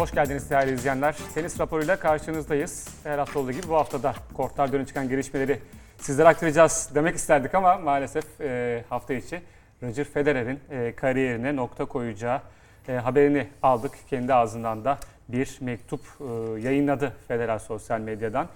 [0.00, 1.16] Hoş geldiniz değerli izleyenler.
[1.34, 2.88] Tenis raporuyla karşınızdayız.
[3.04, 5.58] Her hafta olduğu gibi bu haftada kortlar dönü çıkan gelişmeleri
[5.98, 9.40] sizlere aktaracağız demek isterdik ama maalesef e, hafta içi
[9.82, 12.40] Roger Federer'in e, kariyerine nokta koyacağı
[12.88, 13.92] e, haberini aldık.
[14.10, 14.98] Kendi ağzından da
[15.28, 16.24] bir mektup e,
[16.60, 18.48] yayınladı Federer sosyal medyadan.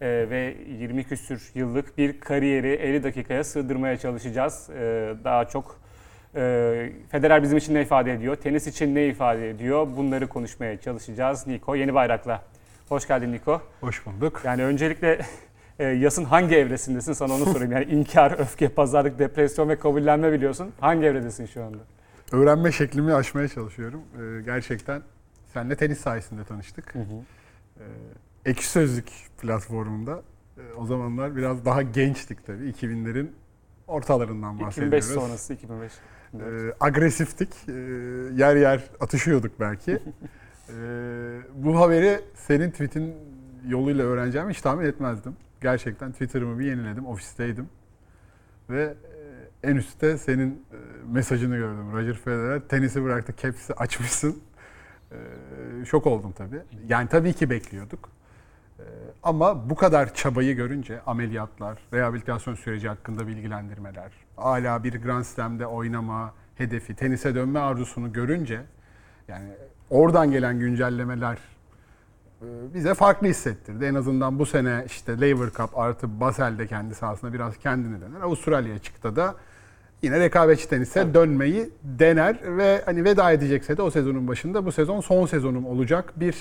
[0.00, 4.70] E, ve 20 küsür yıllık bir kariyeri 50 dakikaya sığdırmaya çalışacağız.
[4.70, 5.81] E, daha çok
[6.34, 11.46] e, Federer bizim için ne ifade ediyor, tenis için ne ifade ediyor bunları konuşmaya çalışacağız.
[11.46, 12.42] Niko Yeni Bayrak'la.
[12.88, 13.60] Hoş geldin Niko.
[13.80, 14.40] Hoş bulduk.
[14.44, 15.20] Yani öncelikle
[15.78, 17.72] e, yasın hangi evresindesin sana onu sorayım.
[17.72, 20.72] Yani inkar, öfke, pazarlık, depresyon ve kabullenme biliyorsun.
[20.80, 21.78] Hangi evredesin şu anda?
[22.32, 24.02] Öğrenme şeklimi aşmaya çalışıyorum.
[24.14, 25.02] Ee, gerçekten
[25.52, 26.94] seninle tenis sayesinde tanıştık.
[26.94, 27.04] Hı hı.
[27.78, 29.08] Ee, Ekşi Sözlük
[29.40, 30.22] platformunda
[30.56, 32.64] e, o zamanlar biraz daha gençtik tabii.
[32.70, 33.26] 2000'lerin
[33.86, 35.06] ortalarından 2005 bahsediyoruz.
[35.06, 35.92] sonrası 2005.
[36.34, 37.48] Ee, agresiftik.
[37.68, 37.72] Ee,
[38.34, 39.98] yer yer atışıyorduk belki.
[40.68, 43.14] Ee, bu haberi senin tweetin
[43.68, 45.36] yoluyla öğreneceğimi hiç tahmin etmezdim.
[45.60, 47.06] Gerçekten Twitter'ımı bir yeniledim.
[47.06, 47.68] Ofisteydim.
[48.70, 48.82] Ve
[49.62, 50.76] e, en üstte senin e,
[51.12, 51.92] mesajını gördüm.
[51.92, 54.42] Roger Federer tenisi bıraktı, caps'i açmışsın.
[55.84, 56.60] Şok oldum tabii.
[56.88, 58.08] Yani tabii ki bekliyorduk.
[58.82, 58.84] Ee,
[59.22, 66.34] ama bu kadar çabayı görünce ameliyatlar, rehabilitasyon süreci hakkında bilgilendirmeler, hala bir Grand Slam'de oynama
[66.54, 68.60] hedefi, tenise dönme arzusunu görünce
[69.28, 69.48] yani
[69.90, 71.38] oradan gelen güncellemeler
[72.42, 73.84] e, bize farklı hissettirdi.
[73.84, 78.20] En azından bu sene işte Laver Cup artı Basel'de kendi sahasında biraz kendini dener.
[78.20, 79.34] Avustralya çıktı da
[80.02, 85.00] yine rekabetçi tenise dönmeyi dener ve hani veda edecekse de o sezonun başında bu sezon
[85.00, 86.36] son sezonum olacak bir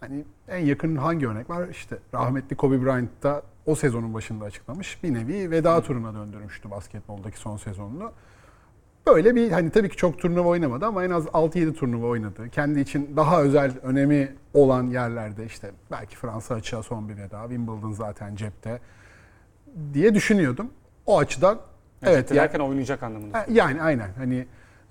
[0.00, 1.68] hani en yakın hangi örnek var?
[1.68, 5.02] İşte rahmetli Kobe Bryant da o sezonun başında açıklamış.
[5.02, 8.12] Bir nevi veda turuna döndürmüştü basketboldaki son sezonunu.
[9.06, 12.48] Böyle bir hani tabii ki çok turnuva oynamadı ama en az 6-7 turnuva oynadı.
[12.48, 17.92] Kendi için daha özel önemi olan yerlerde işte belki Fransa açığa son bir veda, Wimbledon
[17.92, 18.80] zaten cepte
[19.94, 20.70] diye düşünüyordum.
[21.06, 21.58] O açıdan
[22.02, 23.38] Evet, evet yani, derken oynayacak anlamında.
[23.38, 24.46] Ha, yani aynen hani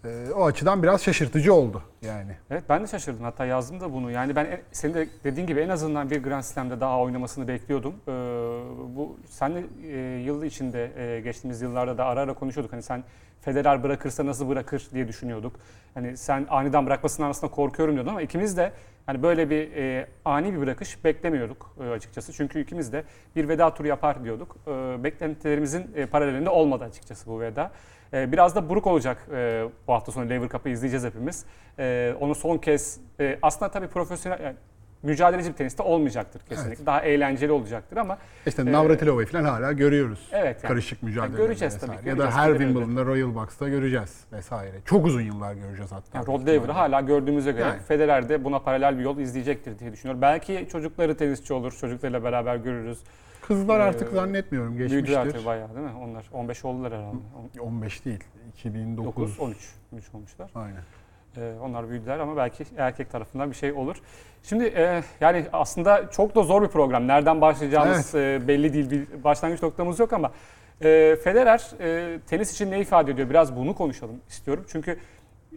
[0.06, 2.32] e, o açıdan biraz şaşırtıcı oldu yani.
[2.50, 3.24] Evet ben de şaşırdım.
[3.24, 4.12] Hatta yazdım da bunu.
[4.12, 7.94] Yani ben en- senin de dediğin gibi en azından bir Grand Slam'de daha oynamasını bekliyordum.
[8.08, 8.12] Ee,
[8.96, 12.74] bu senle e, yıl içinde e, geçtiğimiz yıllarda da ara ara konuşuyorduk.
[12.74, 13.04] Hani sen
[13.42, 15.56] Federer bırakırsa nasıl bırakır diye düşünüyorduk.
[15.94, 18.72] Hani sen aniden bırakmasından aslında korkuyorum diyordun ama ikimiz de
[19.06, 22.34] hani böyle bir e, ani bir bırakış beklemiyorduk e, açıkçası.
[22.34, 23.04] Çünkü ikimiz de
[23.36, 24.56] bir veda turu yapar diyorduk.
[24.68, 27.72] E, beklentilerimizin e, paralelinde olmadı açıkçası bu veda.
[28.14, 31.46] E, biraz da buruk olacak e, bu hafta sonu Lever Cup'ı izleyeceğiz hepimiz.
[31.80, 34.56] E, onu son kez e, aslında tabii profesyonel yani
[35.04, 36.86] mücadeleci bir teniste olmayacaktır kesinlikle.
[36.86, 40.30] Daha eğlenceli olacaktır ama İşte Ee, Navratilova'yı falan hala görüyoruz.
[40.32, 40.68] Evet, yani.
[40.70, 41.38] Karışık mücadele.
[41.38, 42.34] göreceğiz tabii, Ya da göreceğiz.
[42.36, 42.50] her.
[42.52, 44.76] Wimbledon'da Royal Box'ta göreceğiz vesaire.
[44.86, 46.18] Çok uzun yıllar göreceğiz hatta.
[46.18, 47.82] yani Rod Laver'ı hala gördüğümüze göre Yani.
[47.82, 50.22] Federer de buna paralel bir yol izleyecektir diye düşünüyorum.
[50.22, 53.00] Belki çocukları tenisçi olur, çocuklarıyla beraber görürüz.
[53.48, 55.32] Kızlar artık Ee, zannetmiyorum Büyüdüler geçmiştir.
[55.32, 55.92] tabii bayağı değil mi?
[56.04, 57.18] Onlar 15 oldular herhalde.
[57.62, 58.24] 15 değil.
[58.58, 59.06] 2009.
[59.16, 59.58] 9, 13,
[59.94, 60.52] 13 olmuşlar.
[60.56, 60.82] Aynen.
[61.38, 63.96] Ee, onlar büyüdüler ama belki erkek tarafından bir şey olur.
[64.44, 67.08] Şimdi e, yani aslında çok da zor bir program.
[67.08, 68.92] Nereden başlayacağımız e, belli değil.
[68.92, 70.32] Bir başlangıç noktamız yok ama
[70.82, 73.30] e, Federer e, tenis için ne ifade ediyor?
[73.30, 74.66] Biraz bunu konuşalım istiyorum.
[74.68, 75.00] Çünkü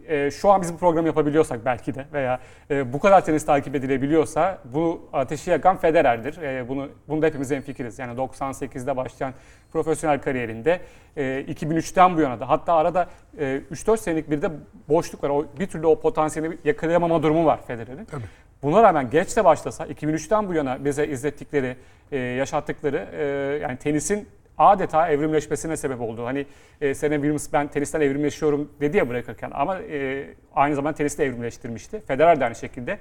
[0.07, 2.39] e, şu an biz bu programı yapabiliyorsak belki de veya
[2.71, 6.41] e, bu kadar tenis takip edilebiliyorsa bu ateşi yakan Federer'dir.
[6.41, 7.99] E, bunu bunu da hepimiz hemfikiriz.
[7.99, 9.33] Yani 98'de başlayan
[9.71, 10.81] profesyonel kariyerinde
[11.17, 13.07] e, 2003'ten bu yana da hatta arada
[13.39, 14.49] e, 3-4 senelik bir de
[14.89, 15.29] boşluk var.
[15.29, 18.05] O, bir türlü o potansiyeli yakalayamama durumu var Federer'in.
[18.05, 18.23] Tabii.
[18.63, 21.77] Buna rağmen geç de başlasa 2003'ten bu yana bize izlettikleri,
[22.11, 23.23] e, yaşattıkları e,
[23.61, 26.25] yani tenisin adeta evrimleşmesine sebep oldu.
[26.25, 26.45] Hani
[26.81, 31.25] e, Serena Williams ben tenisten evrimleşiyorum dedi ya bırakırken ama e, aynı zamanda tenisi de
[31.25, 32.01] evrimleştirmişti.
[32.07, 32.97] Federer de aynı şekilde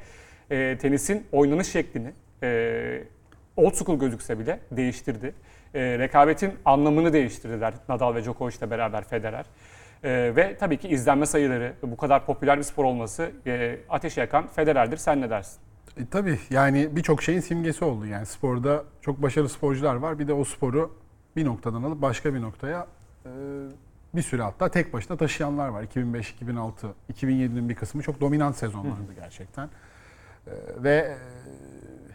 [0.51, 3.03] e, tenisin oynanış şeklini e,
[3.57, 5.35] old school gözükse bile değiştirdi.
[5.75, 9.47] E, rekabetin anlamını değiştirdiler Nadal ve Djokovic'le beraber Federer.
[10.05, 14.47] E, ve tabii ki izlenme sayıları, bu kadar popüler bir spor olması e, ateşi yakan
[14.47, 14.97] Federer'dir.
[14.97, 15.61] Sen ne dersin?
[16.01, 18.07] E, tabii yani birçok şeyin simgesi oldu.
[18.07, 20.19] Yani sporda çok başarılı sporcular var.
[20.19, 20.97] Bir de o sporu
[21.37, 22.87] bir noktadan alıp başka bir noktaya
[23.27, 23.31] e,
[24.15, 25.83] bir süre hatta tek başına taşıyanlar var.
[25.83, 29.67] 2005, 2006, 2007'nin bir kısmı çok dominant sezonlardı gerçekten.
[29.67, 31.17] E, ve e,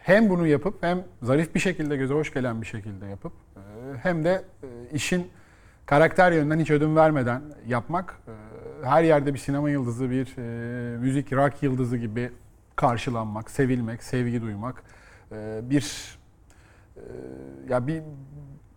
[0.04, 3.60] hem bunu yapıp hem zarif bir şekilde göze hoş gelen bir şekilde yapıp e,
[3.98, 5.28] hem de e, işin
[5.86, 11.34] karakter yönünden hiç ödün vermeden yapmak e, her yerde bir sinema yıldızı, bir e, müzik,
[11.34, 12.32] rock yıldızı gibi
[12.76, 14.84] karşılanmak, sevilmek, sevgi duymak
[15.32, 16.18] e, bir
[16.98, 17.02] e,
[17.70, 18.02] ya bir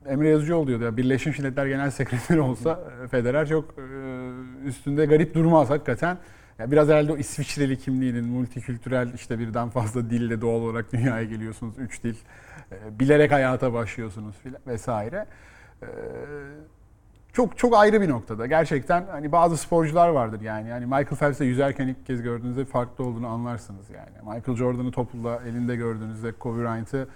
[0.07, 3.83] Emre Yazıcıoğlu diyordu ya Birleşmiş Milletler Genel Sekreteri olsa e, Federer çok e,
[4.67, 6.19] üstünde garip durmaz hakikaten.
[6.59, 11.75] Yani biraz herhalde o İsviçreli kimliğinin multikültürel işte birden fazla dille doğal olarak dünyaya geliyorsunuz.
[11.79, 12.15] Üç dil.
[12.73, 15.27] e, Bilerek hayata başlıyorsunuz filan vesaire.
[17.33, 18.47] Çok çok ayrı bir noktada.
[18.47, 20.69] Gerçekten hani bazı sporcular vardır yani.
[20.69, 24.37] Yani Michael Phelps'e yüzerken ilk kez gördüğünüzde farklı olduğunu anlarsınız yani.
[24.37, 27.09] Michael Jordan'ı topla elinde gördüğünüzde Kobe Bryant'ı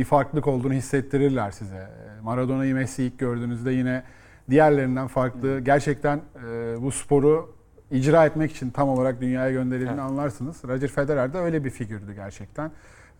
[0.00, 1.88] bir farklılık olduğunu hissettirirler size.
[2.22, 4.02] Maradona'yı Messi ilk gördüğünüzde yine
[4.50, 5.60] diğerlerinden farklı.
[5.60, 7.54] Gerçekten e, bu sporu
[7.90, 10.10] icra etmek için tam olarak dünyaya gönderildiğini Evet.
[10.10, 10.64] anlarsınız.
[10.64, 12.70] Roger Federer de öyle bir figürdü gerçekten.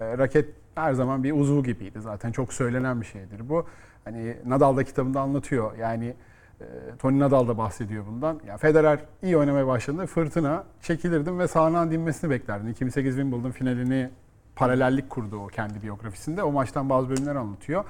[0.00, 2.32] E, raket her zaman bir uzuv gibiydi zaten.
[2.32, 3.66] Çok söylenen bir şeydir bu.
[4.04, 5.76] Hani Nadal da kitabında anlatıyor.
[5.78, 6.14] Yani
[6.60, 6.64] e,
[6.98, 8.40] Tony Nadal da bahsediyor bundan.
[8.46, 12.68] Ya Federer iyi oynamaya başladığında fırtına çekilirdim ve sağından dinmesini beklerdim.
[12.68, 14.10] 2008 Wimbledon finalini
[14.60, 16.42] paralellik kurdu o kendi biyografisinde.
[16.42, 17.84] O maçtan bazı bölümler anlatıyor.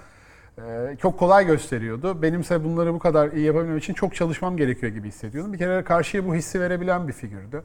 [0.59, 2.23] Ee, çok kolay gösteriyordu.
[2.23, 5.53] Benimse bunları bu kadar iyi yapabilmem için çok çalışmam gerekiyor gibi hissediyordum.
[5.53, 7.63] Bir kere karşıya bu hissi verebilen bir figürdü.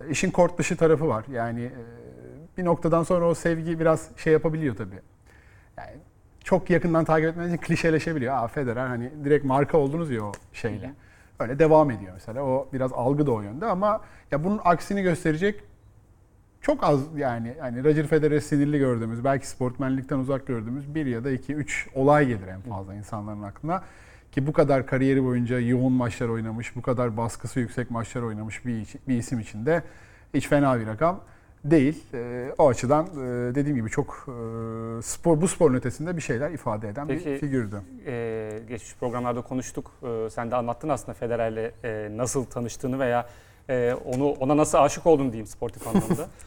[0.00, 1.24] E, İşin kort dışı tarafı var.
[1.32, 1.72] Yani e,
[2.58, 5.00] bir noktadan sonra o sevgi biraz şey yapabiliyor tabii.
[5.78, 5.96] Yani
[6.44, 8.34] çok yakından takip etmeniz için klişeleşebiliyor.
[8.34, 10.94] Aa Federer hani direkt marka oldunuz ya o şeyle.
[11.40, 12.42] Öyle devam ediyor mesela.
[12.42, 14.00] O biraz algı da o yönde ama
[14.30, 15.62] ya bunun aksini gösterecek
[16.66, 21.30] çok az yani yani Roger Federer'i sinirli gördüğümüz, belki sportmenlikten uzak gördüğümüz bir ya da
[21.30, 23.82] iki, üç olay gelir en fazla insanların aklına.
[24.32, 28.86] Ki bu kadar kariyeri boyunca yoğun maçlar oynamış, bu kadar baskısı yüksek maçlar oynamış bir,
[29.08, 29.82] bir isim için de
[30.34, 31.20] hiç fena bir rakam
[31.64, 32.04] değil.
[32.14, 36.88] Ee, o açıdan e, dediğim gibi çok e, spor bu sporun ötesinde bir şeyler ifade
[36.88, 37.80] eden bir Peki, figürdü.
[38.06, 39.92] Ee, geçmiş programlarda konuştuk.
[40.02, 43.26] Ee, sen de anlattın aslında Federer'le e, nasıl tanıştığını veya
[43.68, 46.28] e, onu ona nasıl aşık oldun diyeyim sportif anlamda.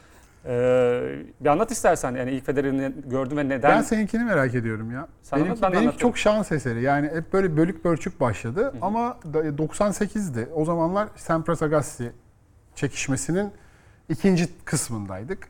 [0.45, 1.01] Ee,
[1.39, 3.71] bir anlat istersen yani ilk Federer'i gördün ve neden?
[3.71, 5.07] Ben seninkini merak ediyorum ya.
[5.21, 6.81] Sen anlat, benimki ben de benimki çok şans eseri.
[6.81, 8.73] Yani hep böyle bölük pörçük başladı.
[8.81, 10.47] Ama da- 98'di.
[10.55, 12.11] O zamanlar Sampras Agassi
[12.75, 13.51] çekişmesinin
[14.09, 15.47] ikinci kısmındaydık.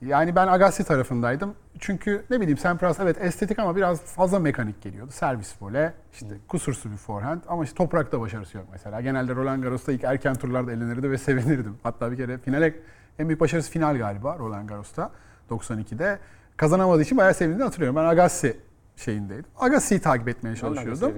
[0.00, 1.54] Yani ben Agassi tarafındaydım.
[1.78, 5.10] Çünkü ne bileyim Sampras evet estetik ama biraz fazla mekanik geliyordu.
[5.12, 9.00] Servis vole, işte kusursuz bir forehand ama işte toprakta başarısı yok mesela.
[9.00, 11.76] Genelde Roland Garros'ta ilk erken turlarda elenirdi ve sevinirdim.
[11.82, 12.74] Hatta bir kere finale
[13.20, 15.10] en büyük başarısı final galiba Roland Garros'ta
[15.50, 16.18] 92'de.
[16.56, 17.96] Kazanamadığı için bayağı sevindiğini hatırlıyorum.
[17.96, 18.56] Ben Agassi
[18.96, 19.44] şeyindeydim.
[19.58, 21.12] Agassi'yi takip etmeye çalışıyordum.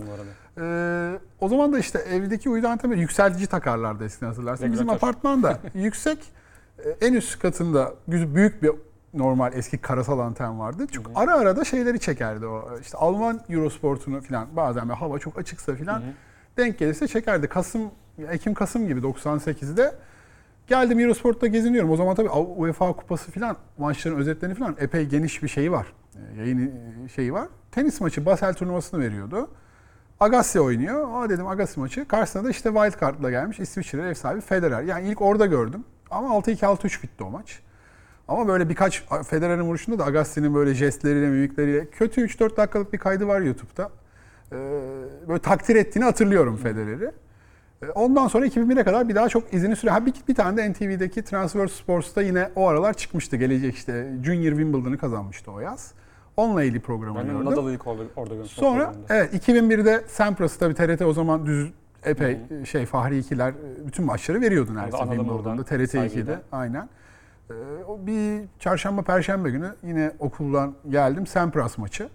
[0.58, 4.72] Ee, o zaman da işte evdeki uydu anteni yükseltici takarlardı eskiden hatırlarsın.
[4.72, 5.08] Bizim Regülatör.
[5.08, 6.18] apartmanda yüksek
[6.78, 8.70] e, en üst katında büyük bir
[9.14, 10.86] normal eski karasal anten vardı.
[10.86, 12.78] Çok ara ara da şeyleri çekerdi o.
[12.80, 16.02] İşte Alman Eurosport'unu falan bazen böyle hava çok açıksa falan
[16.56, 17.48] denk gelirse çekerdi.
[17.48, 17.90] Kasım
[18.30, 19.94] Ekim Kasım gibi 98'de
[20.66, 21.90] geldim Eurosport'ta geziniyorum.
[21.90, 25.86] O zaman tabii UEFA kupası falan maçların özetlerini falan epey geniş bir şeyi var.
[26.16, 26.66] E, Yayın
[27.06, 27.48] e, şeyi var.
[27.72, 29.50] Tenis maçı Basel turnuvasını veriyordu.
[30.20, 31.08] Agassi oynuyor.
[31.12, 32.08] Aa dedim Agassi maçı.
[32.08, 34.82] Karşısına da işte wild card'la gelmiş İsviçre ev sahibi Federer.
[34.82, 35.84] Yani ilk orada gördüm.
[36.10, 37.60] Ama 6-2 6-3 bitti o maç.
[38.28, 43.26] Ama böyle birkaç Federer'in vuruşunda da Agassi'nin böyle jestleriyle, mimikleriyle kötü 3-4 dakikalık bir kaydı
[43.26, 43.90] var YouTube'da.
[44.52, 44.56] Ee,
[45.28, 47.12] böyle takdir ettiğini hatırlıyorum Federer'i.
[47.82, 49.74] Ee, Ondan sonra 2001'e kadar bir daha çok izini.
[49.90, 53.36] Ha bir, bir tane de NTV'deki Transfer Sports'ta yine o aralar çıkmıştı.
[53.36, 55.92] Gelecek işte Junior Wimbledon'ı kazanmıştı o yaz.
[56.36, 57.44] Onunla ilgili programı Ben gördüm.
[57.44, 58.64] Nadal'ı ilk orada, orada görmüştüm.
[58.64, 61.72] Sonra evet 2001'de Sampras'ı tabii TRT o zaman düz
[62.04, 63.54] epey şey Fahri ikiler
[63.86, 66.42] bütün maçları veriyordu neredeyse Wimbledon'da TRT 2'de saygıyla.
[66.52, 66.88] aynen.
[67.50, 67.54] Ee,
[67.88, 72.08] o bir çarşamba perşembe günü yine okuldan geldim Sampras maçı.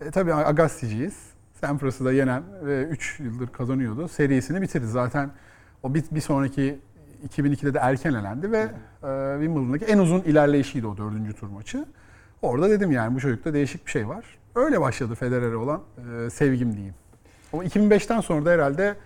[0.00, 1.31] E, tabii Agassi'ciyiz.
[1.62, 4.08] Sampras'ı da yenen ve 3 yıldır kazanıyordu.
[4.08, 4.86] Serisini bitirdi.
[4.86, 5.30] Zaten
[5.82, 6.78] o bir, bir sonraki
[7.28, 8.68] 2002'de de erken elendi ve e,
[9.40, 11.84] Wimbledon'daki en uzun ilerleyişiydi o dördüncü tur maçı.
[12.42, 14.24] Orada dedim yani bu çocukta değişik bir şey var.
[14.54, 15.82] Öyle başladı Federer'e olan
[16.26, 16.94] e, sevgim diyeyim.
[17.52, 18.96] Ama 2005'ten sonra da herhalde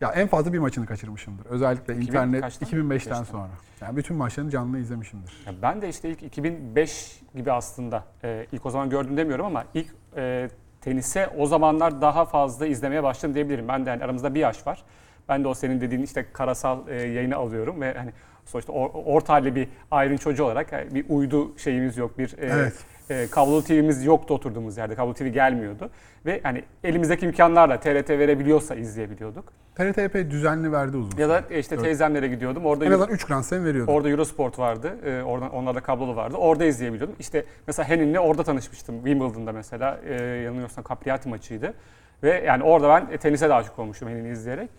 [0.00, 1.46] ya en fazla bir maçını kaçırmışımdır.
[1.46, 2.68] Özellikle 2000 internet kaçtan?
[2.68, 3.24] 2005'ten Beşten.
[3.24, 3.50] sonra.
[3.80, 5.42] Yani bütün maçlarını canlı izlemişimdir.
[5.46, 9.64] Ya ben de işte ilk 2005 gibi aslında e, ilk o zaman gördüm demiyorum ama
[9.74, 10.48] ilk e,
[10.82, 13.68] tenise o zamanlar daha fazla izlemeye başladım diyebilirim.
[13.68, 14.82] Ben de yani aramızda bir yaş var.
[15.28, 18.10] Ben de o senin dediğin işte karasal e, yayını alıyorum ve hani
[18.44, 22.46] sonuçta or, orta halli bir ayrın çocuğu olarak yani bir uydu şeyimiz yok, bir e,
[22.46, 22.74] Evet.
[23.12, 24.94] E, kablolu TV'miz yoktu oturduğumuz yerde.
[24.94, 25.90] Kablo TV gelmiyordu
[26.26, 29.52] ve hani elimizdeki imkanlarla TRT verebiliyorsa izleyebiliyorduk.
[29.74, 31.84] TRT epey düzenli verdi uzun Ya da işte Evet.
[31.84, 32.66] teyzemlere gidiyordum.
[32.66, 33.92] Orada en azından 3 Grand Slam veriyordu.
[33.92, 34.96] Orada Eurosport vardı.
[35.04, 36.36] Ee, oradan onlarda kablolu vardı.
[36.36, 37.16] Orada izleyebiliyordum.
[37.18, 38.96] İşte mesela Henin'le orada tanışmıştım.
[38.96, 40.00] Wimbledon'da mesela.
[40.08, 41.74] E, yanılmıyorsam Capriati maçıydı.
[42.22, 44.70] Ve yani orada ben e, tenise de aşık olmuştum Henin'i izleyerek.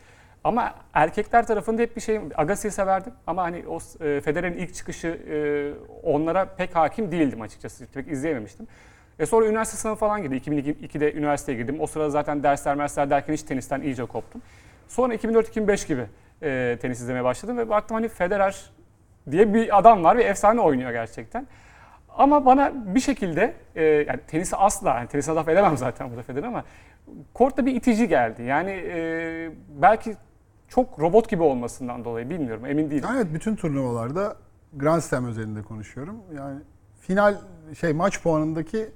[0.44, 5.08] Ama erkekler tarafında hep bir şey, Agassi'yi severdim ama hani o e, Federer'in ilk çıkışı
[5.08, 5.38] e,
[6.04, 7.86] onlara pek hakim değildim açıkçası.
[7.94, 8.68] Pek izleyememiştim.
[9.20, 10.36] E sonra üniversite sınavı falan girdi.
[10.36, 11.78] 2002'de üniversiteye girdim.
[11.80, 14.42] O sırada zaten dersler mersler derken hiç tenisten iyice koptum.
[14.88, 16.06] Sonra 2004-2005 gibi
[16.42, 18.72] e, tenis izlemeye başladım ve baktım hani Federer
[19.32, 21.48] diye bir adam var ve efsane oynuyor gerçekten.
[22.18, 26.48] Ama bana bir şekilde e, yani tenisi asla, yani tenise laf edemem zaten burada Federer
[26.48, 26.64] ama
[27.34, 28.44] kortta bir itici geldi.
[28.44, 30.16] Yani e, belki
[30.76, 33.10] çok robot gibi olmasından dolayı bilmiyorum emin değilim.
[33.16, 34.36] Evet bütün turnuvalarda
[34.74, 36.16] Grand Slam özelinde konuşuyorum.
[36.38, 36.60] Yani
[37.02, 37.36] final
[37.80, 38.92] şey maç puanındaki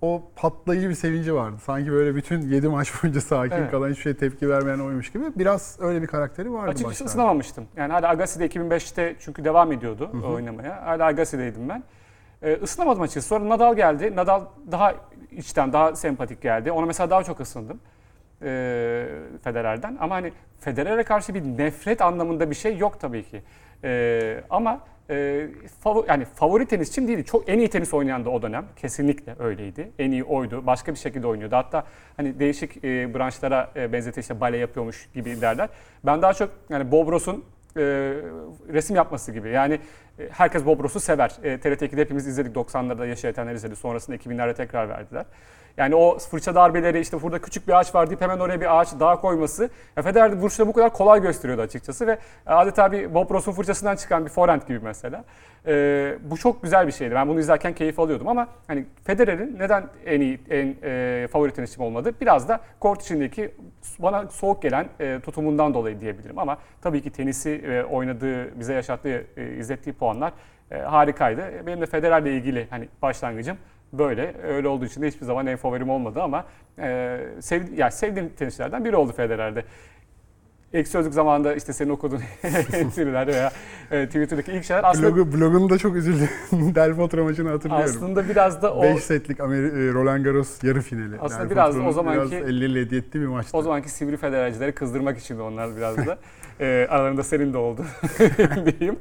[0.00, 1.56] o patlayıcı bir sevinci vardı.
[1.64, 3.70] Sanki böyle bütün 7 maç boyunca sakin Evet.
[3.70, 5.24] kalan hiçbir şeye tepki vermeyen oymuş gibi.
[5.36, 7.08] Biraz öyle bir karakteri vardı Açıkçası başlarda.
[7.10, 7.66] ısınamamıştım.
[7.76, 10.86] Yani hala Agassi'de 2005'te çünkü devam ediyordu oynamaya.
[10.86, 11.82] Hala Agassi'deydim ben.
[12.42, 13.28] Ee, ısınamadım açıkçası.
[13.28, 14.16] Sonra Nadal geldi.
[14.16, 14.94] Nadal daha
[15.30, 16.72] içten, daha sempatik geldi.
[16.72, 17.80] Ona mesela daha çok ısındım.
[18.44, 19.06] Ee,
[19.44, 19.96] Federer'den.
[20.00, 23.42] Ama hani Federer'e karşı bir nefret anlamında bir şey yok tabii ki.
[23.84, 24.80] Ee, ama
[25.10, 25.46] e,
[25.80, 27.24] favori, yani favori tenisçim değildi.
[27.24, 28.64] Çok en iyi tenis oynayan da o dönem.
[28.76, 29.90] Kesinlikle öyleydi.
[29.98, 30.66] En iyi oydu.
[30.66, 31.56] Başka bir şekilde oynuyordu.
[31.56, 31.84] Hatta
[32.16, 35.68] hani değişik e, branşlara e, benzeti işte bale yapıyormuş gibi derler.
[36.04, 37.44] Ben daha çok yani Bob Ross'un
[37.76, 37.82] e,
[38.72, 39.50] resim yapması gibi.
[39.50, 39.80] Yani
[40.18, 41.32] e, herkes Bob Ross'u sever.
[41.42, 42.56] E, TRT2'de hepimiz izledik.
[42.56, 43.76] 90'larda yaşayanlar izledi.
[43.76, 45.24] Sonrasında 2000'lerde tekrar verdiler.
[45.76, 48.88] Yani o fırça darbeleri işte burada küçük bir ağaç var deyip hemen oraya bir ağaç
[49.00, 49.70] daha koyması.
[49.96, 54.24] Ya Federer vuruşları bu kadar kolay gösteriyordu açıkçası ve adeta bir Bob Ross'un fırçasından çıkan
[54.24, 55.24] bir forehand gibi mesela.
[55.66, 57.14] E, bu çok güzel bir şeydi.
[57.14, 61.82] Ben bunu izlerken keyif alıyordum ama hani Federer'in neden en iyi, en e, favori tenisçim
[61.82, 62.14] olmadı?
[62.20, 63.54] Biraz da kort içindeki
[63.98, 69.24] bana soğuk gelen e, tutumundan dolayı diyebilirim ama tabii ki tenisi ve oynadığı, bize yaşattığı,
[69.36, 70.32] e, izlettiği puanlar
[70.70, 71.66] e, harikaydı.
[71.66, 73.56] Benim de Federer'le ilgili hani başlangıcım
[73.92, 74.34] böyle.
[74.42, 76.44] Öyle olduğu için de hiçbir zaman en favorim olmadı ama
[76.78, 79.64] e, sev, yani sevdiğim tenisçilerden biri oldu Federer'de.
[80.72, 82.20] Ek sözlük zamanında işte senin okuduğun
[82.72, 83.52] entry'lerde veya
[83.90, 86.28] e, Twitter'daki ilk şeyler aslında Blogu, blogunda çok üzüldüm.
[86.74, 87.86] Del Potro maçını hatırlıyorum.
[87.88, 91.20] aslında biraz da o 5 setlik Ameri- e, Roland Garros yarı finali.
[91.20, 93.56] Aslında Del biraz da o zamanki- biraz 50 hediye ettiği bir maçtı.
[93.56, 96.18] O zamanki sivri federalcileri kızdırmak için de onlar biraz da.
[96.60, 97.84] e, aralarında senin de oldu
[98.66, 98.98] diyeyim.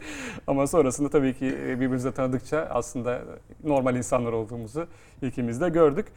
[0.48, 3.22] Ama sonrasında tabii ki e, birbirimizi tanıdıkça aslında
[3.64, 4.88] normal insanlar olduğumuzu
[5.22, 6.08] ikimiz de gördük.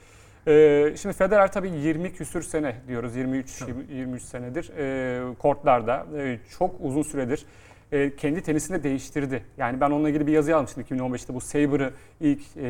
[0.46, 3.16] E, şimdi Federer tabii 20 küsür sene diyoruz.
[3.16, 7.46] 23 20 23 senedir e, kortlarda e, çok uzun süredir
[7.94, 9.44] e, kendi tenisini değiştirdi.
[9.58, 12.68] Yani ben onunla ilgili bir yazı yazmıştım 2015'te bu Saber'ı ilk e,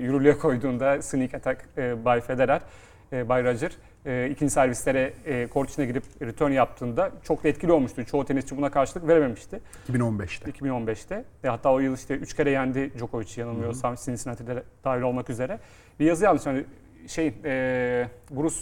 [0.00, 2.60] yürürlüğe koyduğunda Sneak Attack e, by Federer,
[3.12, 3.72] e, by Roger.
[4.06, 8.04] E, ikinci servislere e, kort içine girip return yaptığında çok da etkili olmuştu.
[8.04, 9.60] Çoğu tenisçi buna karşılık verememişti
[9.92, 10.50] 2015'te.
[10.50, 11.24] 2015'te.
[11.44, 15.58] E, hatta o yıl işte 3 kere yendi Djokovic'i yanılmıyorsam Cincinnati'de dahil olmak üzere.
[16.00, 16.64] Bir yazı yazmış hani
[17.06, 18.56] şey e, Bruce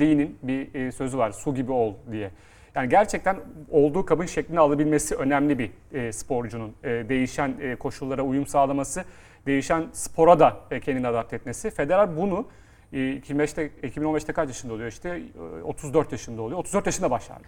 [0.00, 2.30] Lee'nin bir e, sözü var su gibi ol diye.
[2.74, 3.36] Yani gerçekten
[3.70, 6.72] olduğu kabın şeklini alabilmesi önemli bir e, sporcunun.
[6.84, 9.04] E, değişen e, koşullara uyum sağlaması,
[9.46, 11.70] değişen spora da e, kendini adapte etmesi.
[11.70, 12.46] Federer bunu
[12.98, 15.22] 2005'te, 2015'te kaç yaşında oluyor işte
[15.58, 16.58] e, 34 yaşında oluyor.
[16.58, 17.46] 34 yaşında başardı.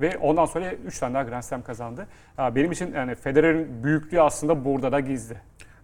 [0.00, 2.06] Ve ondan sonra 3 tane daha Grand Slam kazandı.
[2.38, 5.36] Benim için yani Federer'in büyüklüğü aslında burada da gizli.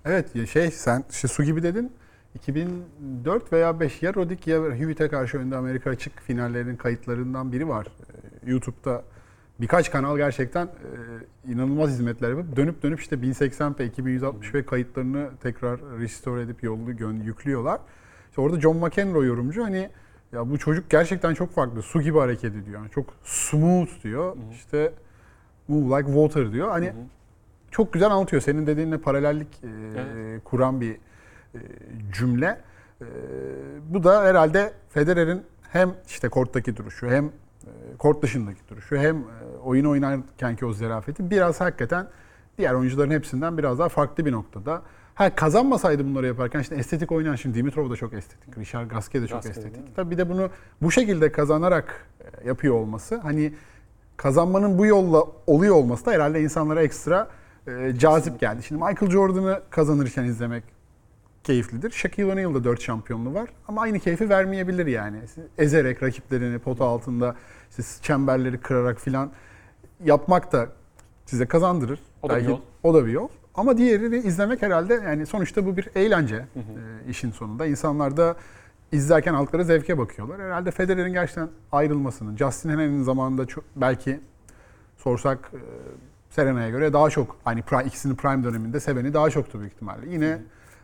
[0.04, 1.92] Evet şey sen işte su gibi dedin.
[2.34, 7.86] 2004 veya 5 ya Roddick ya Hewitt'e karşı önde Amerika açık finallerinin kayıtlarından biri var.
[7.86, 9.02] Ee, YouTube'da
[9.60, 16.42] birkaç kanal gerçekten e, inanılmaz hizmetler yapıp dönüp dönüp işte 1080p, 2160p kayıtlarını tekrar restore
[16.42, 16.90] edip yollu
[17.24, 17.80] yüklüyorlar.
[18.32, 19.90] İşte orada John McEnroe yorumcu hani
[20.32, 21.82] ya bu çocuk gerçekten çok farklı.
[21.82, 22.80] Su gibi hareket ediyor.
[22.80, 24.36] Yani çok smooth diyor.
[24.52, 24.92] İşte
[25.68, 26.68] move like water diyor.
[26.68, 26.92] Hani
[27.70, 28.42] çok güzel anlatıyor.
[28.42, 30.44] Senin dediğinle paralellik e, Evet.
[30.44, 30.92] kuran bir
[31.54, 31.58] e,
[32.12, 32.60] cümle.
[33.00, 33.06] E,
[33.88, 37.30] bu da herhalde Federer'in hem işte korttaki duruşu hem
[37.98, 39.24] kort dışındaki duruşu hem
[39.64, 42.06] oyun oynarkenki o zerafeti biraz hakikaten
[42.58, 44.82] diğer oyuncuların hepsinden biraz daha farklı bir noktada.
[45.14, 49.26] Ha kazanmasaydı bunları yaparken işte estetik oynayan şimdi Dimitrov da çok estetik, Richard Gasquet de
[49.26, 49.96] çok Gasquet, estetik.
[49.96, 50.50] Tabii bir de bunu
[50.82, 53.52] bu şekilde kazanarak e, yapıyor olması hani
[54.16, 57.28] kazanmanın bu yolla oluyor olması da herhalde insanlara ekstra
[57.66, 58.62] e, cazip geldi.
[58.62, 60.64] Şimdi Michael Jordan'ı kazanırken izlemek
[61.44, 61.90] keyiflidir.
[61.90, 65.16] Shaquille O'Neal'da 4 şampiyonluğu var ama aynı keyfi vermeyebilir yani.
[65.58, 67.36] Ezerek rakiplerini pota altında
[67.70, 69.30] işte çemberleri kırarak filan
[70.04, 70.68] yapmak da
[71.26, 72.00] size kazandırır.
[72.22, 72.60] O da bir yol.
[72.82, 73.28] O da bir yol.
[73.54, 77.66] Ama diğerini izlemek herhalde yani sonuçta bu bir eğlence e, işin sonunda.
[77.66, 78.36] İnsanlar da
[78.92, 80.40] izlerken aldıkları zevke bakıyorlar.
[80.40, 84.20] Herhalde Federer'in gerçekten ayrılmasının, Justin Henne'nin zamanında çok belki
[84.96, 85.60] sorsak e,
[86.30, 90.10] Serena'ya göre daha çok hani prime, ikisinin prime döneminde seveni daha çoktu büyük ihtimalle.
[90.10, 90.38] Yine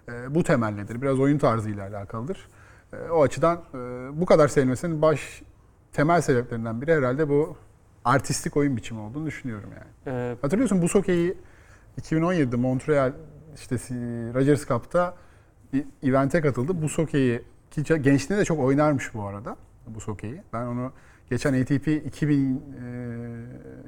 [0.09, 1.03] e, bu temellidir.
[1.03, 2.49] Biraz oyun tarzıyla alakalıdır.
[2.93, 3.79] E, o açıdan e,
[4.21, 5.43] bu kadar sevilmesinin baş
[5.93, 7.57] temel sebeplerinden biri herhalde bu
[8.05, 10.17] artistik oyun biçimi olduğunu düşünüyorum yani.
[10.17, 11.35] Ee, Hatırlıyorsun bu sokeyi
[11.99, 13.13] 2017'de Montreal
[13.55, 13.77] işte
[14.35, 15.17] Rogers Cup'ta
[15.73, 16.83] bir event'e katıldı.
[16.83, 20.43] Bu sokeyi ki gençliğinde de çok oynarmış bu arada bu sokeyi.
[20.53, 20.93] Ben onu
[21.31, 22.61] geçen ATP 2000 e,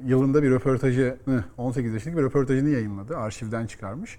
[0.06, 3.16] yılında bir röportajını, 18 yaşındaki bir röportajını yayınladı.
[3.16, 4.18] Arşivden çıkarmış.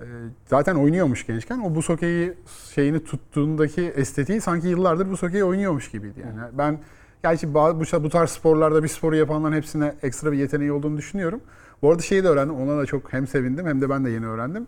[0.00, 0.04] E,
[0.46, 1.58] zaten oynuyormuş gençken.
[1.58, 2.34] O bu sokeyi
[2.74, 6.20] şeyini tuttuğundaki estetiği sanki yıllardır bu sokeyi oynuyormuş gibiydi.
[6.20, 6.78] Yani ben
[7.22, 11.40] gerçi bu, bu tarz sporlarda bir sporu yapanların hepsine ekstra bir yeteneği olduğunu düşünüyorum.
[11.82, 12.56] Bu arada şeyi de öğrendim.
[12.56, 14.66] Ona da çok hem sevindim hem de ben de yeni öğrendim.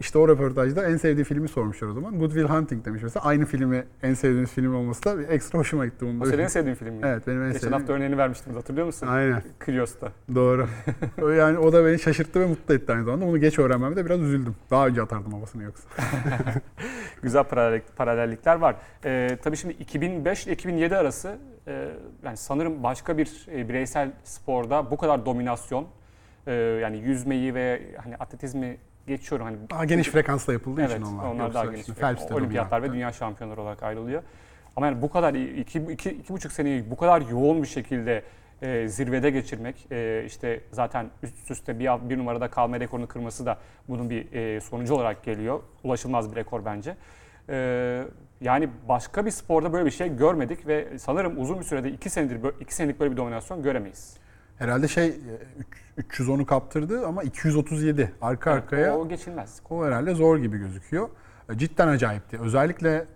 [0.00, 2.18] İşte o röportajda en sevdiği filmi sormuşlar o zaman.
[2.18, 3.26] Good Will Hunting demiş mesela.
[3.26, 6.06] Aynı filmi en sevdiğiniz film olması da bir ekstra hoşuma gitti.
[6.06, 7.00] Bunu O senin en sevdiğin film mi?
[7.04, 7.72] Evet benim en Geçen sevdiğim.
[7.80, 9.06] hafta örneğini vermiştim hatırlıyor musun?
[9.06, 10.12] Aynen Krios'ta.
[10.34, 10.66] doğru.
[11.36, 13.24] Yani o da beni şaşırttı ve mutlu etti aynı zamanda.
[13.24, 14.54] Onu geç öğrenmemde de biraz üzüldüm.
[14.70, 15.88] Daha önce atardım havasını yoksa.
[17.22, 18.76] Güzel paralellik, paralellikler var.
[19.04, 21.36] Ee, tabii şimdi 2005 ile 2007 arası
[21.66, 21.88] e,
[22.24, 25.86] yani sanırım başka bir e, bireysel sporda bu kadar dominasyon
[26.46, 28.76] e, yani yüzmeyi ve hani atletizmi
[29.06, 31.24] geçiyorum hani Daha geniş frekansla yapıldığı evet için onlar.
[31.24, 31.80] onlar Yoksa daha geniş.
[31.88, 34.22] işte de Olimpiyatlar ve dünya şampiyonları olarak ayrılıyor.
[34.76, 38.22] Ama yani bu kadar iki, iki, iki buçuk seneyi bu kadar yoğun bir şekilde
[38.62, 43.58] e, zirvede geçirmek e, işte zaten üst üste bir, bir numarada kalma rekorunu kırması da
[43.88, 45.60] bunun bir e, sonucu olarak geliyor.
[45.84, 46.96] Ulaşılmaz bir rekor bence.
[47.48, 48.02] E,
[48.40, 52.40] yani başka bir sporda böyle bir şey görmedik ve sanırım uzun bir sürede iki senedir
[52.60, 54.16] iki senelik böyle bir dominasyon göremeyiz.
[54.58, 55.12] Herhalde şey e,
[55.58, 58.96] üç- 310'u kaptırdı ama 237 arka Evet, arkaya.
[58.98, 59.60] o, geçilmez.
[59.70, 61.08] O herhalde zor gibi gözüküyor.
[61.52, 62.38] E, Cidden acayipti.
[62.40, 63.06] Özellikle e,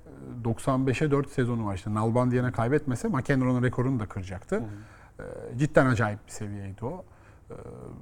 [0.44, 1.94] 95'e 4 sezonu var işte.
[1.94, 4.62] Nalbandiyan'a kaybetmese McEnroe'nun rekorunu da kıracaktı.
[5.18, 7.04] E, Cidden acayip bir seviyeydi o.
[7.50, 7.54] E,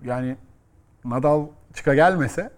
[0.05, 0.37] Yani
[1.05, 2.51] Nadal çıka gelmese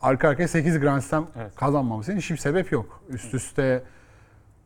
[0.00, 1.54] arka arkaya 8 Grand Slam Evet.
[1.56, 3.00] kazanmaması için hiçbir sebep yok.
[3.08, 3.82] Üst üste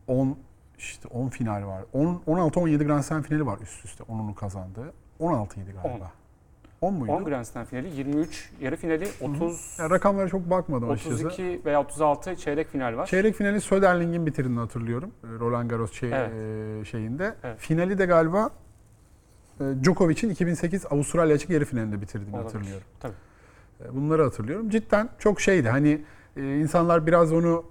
[0.07, 0.37] 10
[0.77, 1.83] işte 10 final var.
[1.93, 4.03] 10 16 17 Grand Slam finali var üst üste.
[4.03, 4.93] 10'unu kazandığı.
[5.19, 6.11] 16 idi galiba.
[6.81, 7.11] 10 muydu?
[7.11, 11.27] 10 Grand Slam finali, 23 yarı finali, 30 Ya rakamlara çok bakmadım açıkçası.
[11.27, 13.05] 32 veya 36 çeyrek final var.
[13.07, 15.11] Çeyrek finali Söderling'in bitirdiğini hatırlıyorum.
[15.23, 16.31] E, Roland Garros şey, Evet.
[16.81, 17.35] e, şeyinde.
[17.43, 17.59] Evet.
[17.59, 18.49] Finali de galiba
[19.59, 22.53] e, Djokovic'in 2008 Avustralya açık yarı finalinde bitirdiğini Olabilir.
[22.53, 22.87] hatırlıyorum.
[22.99, 23.13] Tabii.
[23.85, 24.69] E, Bunları hatırlıyorum.
[24.69, 25.69] Cidden çok şeydi.
[25.69, 26.01] Hani
[26.37, 27.65] e, insanlar biraz onu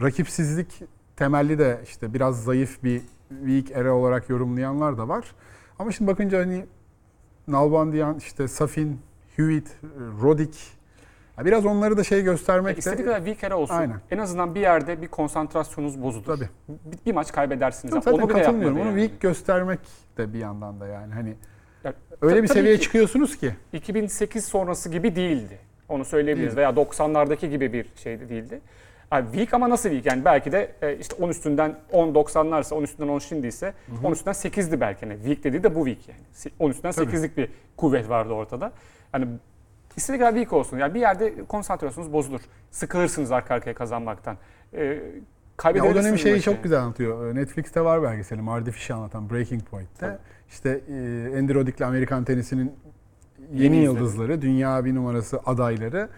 [0.00, 0.82] rakipsizlik
[1.16, 5.24] temelli de işte biraz zayıf bir weak era olarak yorumlayanlar da var.
[5.78, 6.64] Ama şimdi bakınca hani
[7.48, 9.00] Nalbandiyan, işte Safin,
[9.36, 9.86] Hewitt, e,
[10.22, 10.58] Roddick
[11.38, 13.74] ya biraz onları da şey göstermek de İstediği kadar weak era olsun.
[13.74, 14.00] Aynen.
[14.10, 16.24] En azından bir yerde bir konsantrasyonunuz bozulur.
[16.24, 16.48] Tabii.
[16.68, 17.94] Bir, bir maç kaybedersiniz.
[17.94, 18.80] Zaten Onu bile katılmıyorum.
[18.80, 19.00] Onu yani.
[19.00, 19.80] weak göstermek
[20.18, 21.34] de bir yandan da yani hani
[21.84, 25.58] Ya, öyle bir tabii seviyeye çıkıyorsunuz ki 2008 sonrası gibi değildi.
[25.88, 26.56] Onu söyleyebiliriz.
[26.56, 26.68] Değil.
[26.68, 28.60] Veya 90'lardaki gibi bir şey de değildi.
[29.12, 30.06] Yani weak ama nasıl weak?
[30.06, 34.32] Yani belki de e, işte 10 üstünden 10 90'larsa 10 üstünden 10 şimdiyse 10 üstünden
[34.32, 35.04] 8'di belki.
[35.04, 36.26] Yani weak dediği de bu weak yani.
[36.34, 37.16] Se- 10 üstünden Tabii.
[37.16, 38.72] 8'lik bir kuvvet vardı ortada.
[39.14, 39.26] Yani
[39.96, 40.78] istediği kadar weak olsun.
[40.78, 42.40] Yani bir yerde konsantrasyonunuz bozulur.
[42.70, 44.36] Sıkılırsınız arka arkaya kazanmaktan.
[44.72, 45.00] E,
[45.74, 47.34] ya o dönemin şeyi çok güzel anlatıyor.
[47.34, 50.06] Netflix'te var belgeseli Mardy Fish'i anlatan Breaking Point'te.
[50.06, 50.18] Tabii.
[50.48, 52.72] İşte e, Andy Roddick'le Amerikan tenisinin
[53.52, 56.08] yeni, Yeni yıldızları, dünya bir numarası adayları.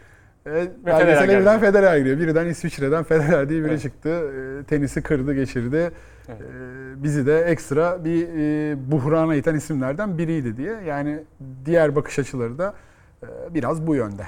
[0.47, 1.41] E, Federer belgesele geldi.
[1.41, 2.19] birden Federer giriyor.
[2.19, 3.83] Birden İsviçre'den Federer diye biri Evet.
[3.83, 4.09] çıktı.
[4.09, 5.91] E, tenisi kırdı, geçirdi.
[6.29, 6.41] Evet.
[6.41, 10.73] E, bizi de ekstra bir e, buhrana iten isimlerden biriydi diye.
[10.87, 11.19] Yani
[11.65, 12.75] diğer bakış açıları da
[13.23, 14.23] e, biraz bu yönde.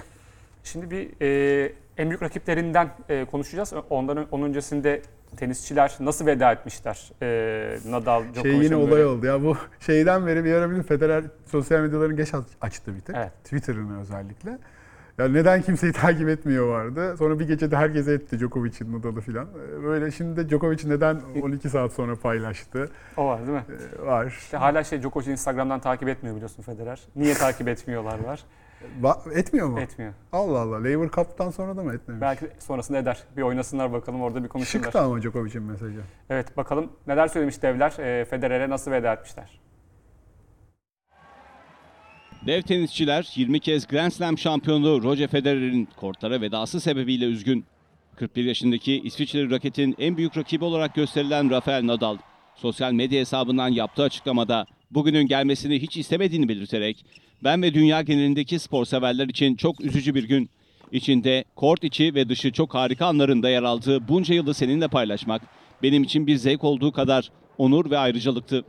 [0.64, 3.72] Şimdi bir e, en büyük rakiplerinden e, konuşacağız.
[3.90, 5.02] Ondan onun öncesinde
[5.36, 7.12] tenisçiler nasıl veda etmişler?
[7.22, 8.42] E, Nadal, Djokovic.
[8.42, 12.34] Şey yine böyle- olay oldu ya bu şeyden beri bir ara Federer sosyal medyalarını geç
[12.34, 13.16] aç- açtı bir tek.
[13.16, 13.32] Evet.
[13.44, 14.58] Twitter'ını özellikle.
[15.18, 17.16] Ya neden kimseyi takip etmiyor vardı.
[17.18, 19.46] Sonra bir gecede herkese etti Djokovic'in Nadal'ı falan.
[19.78, 23.64] Ee, Böyle şimdi de Djokovic neden 12 saat sonra paylaştı O var değil mi?
[24.02, 24.26] ee, var.
[24.26, 27.00] İşte hala şey Djokovic'i Instagram'dan takip etmiyor biliyorsun Federer.
[27.16, 28.44] Niye takip etmiyorlar var?
[29.02, 29.80] Va- etmiyor mu?
[29.80, 30.12] Etmiyor.
[30.32, 30.76] Allah Allah.
[30.84, 32.20] Laver Cup'tan sonra da mı etmemiş?
[32.22, 33.22] Belki sonrasında eder.
[33.36, 34.84] Bir oynasınlar bakalım orada bir konuşurlar.
[34.84, 36.00] Şıktı ama Djokovic'in mesajı.
[36.30, 37.98] Evet bakalım neler söylemiş devler.
[37.98, 39.60] E, Federer'e nasıl veda etmişler?
[42.48, 47.64] Dev tenisçiler 20 kez Grand Slam şampiyonu Roger Federer'in kortlara vedası sebebiyle üzgün.
[48.16, 52.16] 41 yaşındaki İsviçreli raketin en büyük rakibi olarak gösterilen Rafael Nadal,
[52.56, 57.04] sosyal medya hesabından yaptığı açıklamada bugünün gelmesini hiç istemediğini belirterek
[57.44, 60.50] ben ve dünya genelindeki spor severler için çok üzücü bir gün.
[60.92, 65.42] İçinde kort içi ve dışı çok harika anlarında yer aldığı bunca yılı seninle paylaşmak
[65.82, 68.64] benim için bir zevk olduğu kadar onur ve ayrıcalıktı.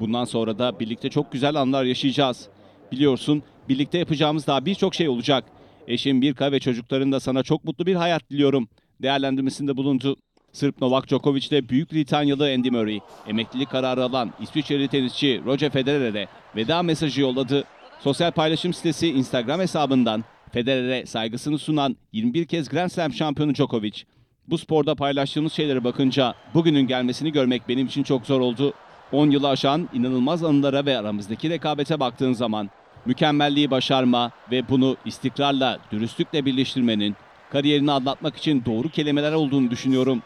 [0.00, 2.48] Bundan sonra da birlikte çok güzel anlar yaşayacağız.
[2.92, 5.44] Biliyorsun birlikte yapacağımız daha birçok şey olacak.
[5.88, 8.68] Eşim Birka ve çocukların da sana çok mutlu bir hayat diliyorum.
[9.02, 10.16] Değerlendirmesinde bulundu.
[10.52, 16.28] Sırp Novak Djokovic ile Büyük Britanyalı Andy Murray, emeklilik kararı alan İsviçreli tenisçi Roger Federer'e
[16.56, 17.64] veda mesajı yolladı.
[18.00, 24.02] Sosyal paylaşım sitesi Instagram hesabından Federer'e saygısını sunan 21 kez Grand Slam şampiyonu Djokovic,
[24.48, 28.74] bu sporda paylaştığımız şeylere bakınca bugünün gelmesini görmek benim için çok zor oldu.
[29.14, 32.70] 10 yılı aşan inanılmaz anılara ve aramızdaki rekabete baktığın zaman
[33.06, 37.16] mükemmelliği başarma ve bunu istikrarla, dürüstlükle birleştirmenin
[37.52, 40.22] kariyerini anlatmak için doğru kelimeler olduğunu düşünüyorum.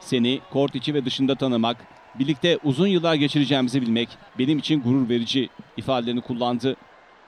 [0.00, 1.76] Seni kort içi ve dışında tanımak,
[2.18, 6.76] birlikte uzun yıllar geçireceğimizi bilmek benim için gurur verici ifadelerini kullandı.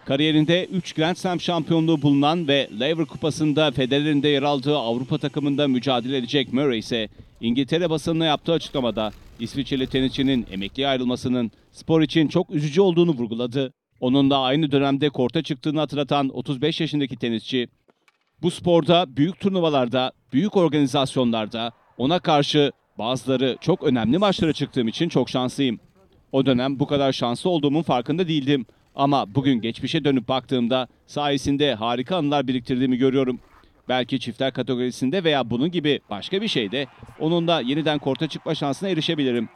[0.05, 5.69] Kariyerinde 3 Grand Slam şampiyonluğu bulunan ve Lever Kupası'nda Federer'in de yer aldığı Avrupa takımında
[5.69, 7.09] mücadele edecek Murray ise
[7.41, 13.73] İngiltere basınına yaptığı açıklamada İsviçreli tenisçinin emekliye ayrılmasının spor için çok üzücü olduğunu vurguladı.
[14.01, 17.69] Onun da aynı dönemde korta çıktığını hatırlatan 35 yaşındaki tenisçi,
[18.43, 25.29] bu sporda büyük turnuvalarda, büyük organizasyonlarda ona karşı bazıları çok önemli maçlara çıktığım için çok
[25.29, 25.81] şanslıyım.
[26.33, 28.67] O dönem bu kadar şanslı olduğumun farkında değildim.
[28.95, 33.41] Ama bugün geçmişe dönüp baktığımda sayesinde harika anılar biriktirdiğimi görüyorum.
[33.89, 36.87] Belki çiftler kategorisinde veya bunun gibi başka bir şeyde
[37.21, 39.49] onunla yeniden korta çıkma şansına erişebilirim.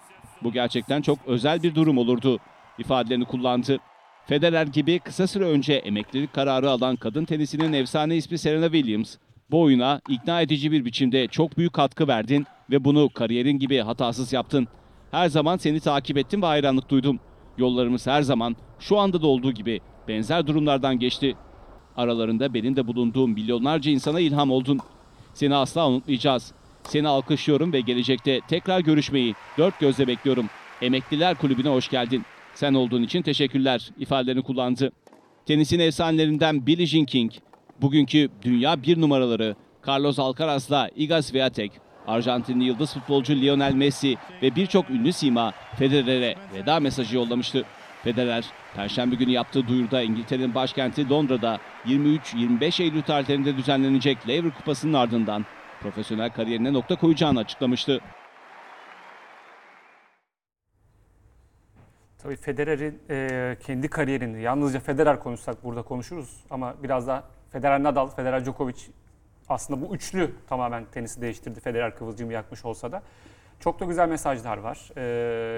[0.43, 2.39] Bu gerçekten çok özel bir durum olurdu
[2.79, 3.79] ifadelerini kullandı.
[4.27, 9.17] Federer gibi kısa süre önce emeklilik kararı alan kadın tenisinin efsane ismi Serena Williams,
[9.51, 14.33] bu oyuna ikna edici bir biçimde çok büyük katkı verdin ve bunu kariyerin gibi hatasız
[14.33, 14.69] yaptın.
[15.11, 17.21] Her zaman seni takip ettim ve hayranlık duydum.
[17.59, 21.37] Yollarımız her zaman şu anda da olduğu gibi benzer durumlardan geçti.
[21.99, 24.81] Aralarında benim de bulunduğum milyonlarca insana ilham oldun.
[25.35, 26.53] Seni asla unutmayacağız.
[26.83, 30.47] Seni alkışlıyorum ve gelecekte tekrar görüşmeyi dört gözle bekliyorum.
[30.83, 32.25] Emekliler Kulübü'ne hoş geldin.
[32.55, 34.93] Sen olduğun için teşekkürler ifadelerini kullandı.
[35.47, 37.33] Tenisin efsanelerinden Billie Jean King,
[37.83, 39.57] bugünkü dünya bir numaraları
[39.89, 41.73] Carlos Alcaraz'la Iga Swiatek,
[42.07, 47.65] Arjantinli yıldız futbolcu Lionel Messi ve birçok ünlü sima Federer'e veda mesajı yollamıştı.
[48.05, 55.47] Federer, Perşembe günü yaptığı duyuruda İngiltere'nin başkenti Londra'da 23-25 Eylül tarihlerinde düzenlenecek Lever Kupası'nın ardından
[55.81, 58.01] profesyonel kariyerine nokta koyacağını açıklamıştı.
[62.19, 68.09] Tabii Federer'in e, kendi kariyerini yalnızca Federer konuşsak burada konuşuruz ama biraz da Federer Nadal,
[68.09, 68.79] Federer Djokovic
[69.49, 71.61] aslında bu üçlü tamamen tenisi değiştirdi.
[71.61, 73.03] Federer kıvılcımı yakmış olsa da.
[73.61, 74.91] Çok da güzel mesajlar var.
[74.97, 75.03] E,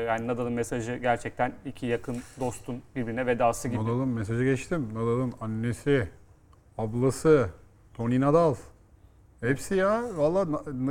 [0.09, 3.85] yani Nadal'ın mesajı gerçekten iki yakın dostun birbirine vedası gibi.
[3.85, 4.89] Nadal'ın mesajı geçtim.
[4.95, 6.09] Nadal'ın annesi,
[6.79, 7.49] ablası,
[7.95, 8.55] Tony Nadal.
[9.41, 10.03] Hepsi ya.
[10.17, 10.47] Valla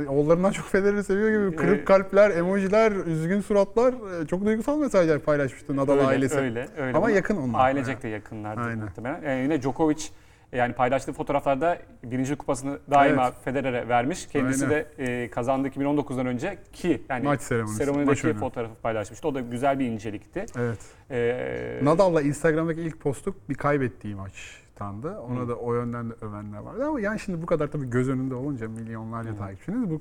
[0.08, 1.56] oğullarından çok Federer'i seviyor gibi.
[1.56, 4.22] Kırık Ee, kalpler, emojiler, üzgün suratlar.
[4.22, 6.38] e, Çok duygusal mesajlar paylaşmıştı Nadal öyle, ailesi.
[6.38, 6.88] Öyle, öyle.
[6.96, 7.60] Ama Ama yakın onlar.
[7.60, 8.78] Ailecek de yakınlardı Aynen.
[8.84, 9.22] muhtemelen.
[9.22, 10.04] E, yine Djokovic
[10.52, 13.34] yani paylaştığı fotoğraflarda birinci kupasını daima Evet.
[13.44, 14.26] Federer'e vermiş.
[14.26, 14.84] Kendisi Aynen.
[14.98, 18.38] de e, kazandığı 2019'dan önce ki yani Maç seremonisi, maç seremonideki önü.
[18.38, 19.28] fotoğrafı paylaşmıştı.
[19.28, 20.46] O da güzel bir incelikti.
[20.58, 20.78] Evet.
[21.10, 25.18] E, Nadal'la Instagram'daki ilk postu bir kaybettiği maçtandı.
[25.20, 25.48] Ona Hı.
[25.48, 26.86] da o yönden de övenler vardı.
[26.86, 30.00] Ama yani şimdi bu kadar tabii göz önünde olunca milyonlarca takipçiniz bu,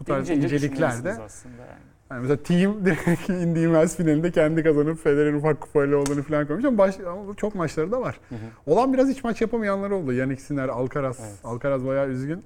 [0.00, 1.80] bu, tarz ince ince incelikler de aslında yani.
[2.10, 6.78] Yani mesela team direkt indiğimiz finalinde kendi kazanıp Federer'in ufak kupayla olduğunu falan koymuş ama,
[6.78, 8.20] baş, ama çok maçları da var.
[8.28, 8.72] Hı hı.
[8.72, 10.12] Olan biraz hiç maç yapamayanlar oldu.
[10.12, 11.18] Yannick Sinner, Alcaraz.
[11.20, 11.38] Evet.
[11.44, 12.44] Alcaraz bayağı üzgün.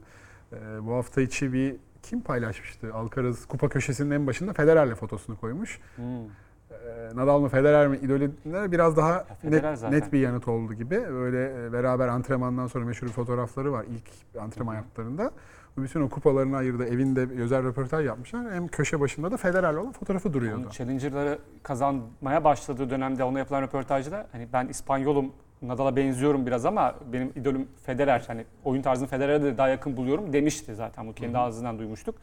[0.52, 2.94] Ee, bu hafta içi bir kim paylaşmıştı?
[2.94, 5.80] Alcaraz kupa köşesinin en başında Federer'le fotosunu koymuş.
[5.98, 6.74] Ee,
[7.14, 9.92] Nadal mı Federer mi idolüne biraz daha net, zaten.
[9.92, 10.96] net bir yanıt oldu gibi.
[11.12, 15.30] Böyle e, beraber antrenmandan sonra meşhur fotoğrafları var ilk antrenman yaptıklarında.
[15.76, 16.86] Bütün o kupalarını ayırdı.
[16.86, 18.52] Evinde özel röportaj yapmışlar.
[18.52, 20.60] Hem köşe başında da Federer'le olan fotoğrafı duruyordu.
[20.62, 25.32] Onun Challenger'ları kazanmaya başladığı dönemde ona yapılan röportajda hani ben İspanyolum
[25.62, 28.24] Nadal'a benziyorum biraz ama benim idolüm Federer.
[28.26, 31.06] Hani oyun tarzını Federer'e de daha yakın buluyorum demişti zaten.
[31.06, 32.14] Bu kendi ağzından duymuştuk.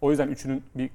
[0.00, 0.90] O yüzden üçünün bir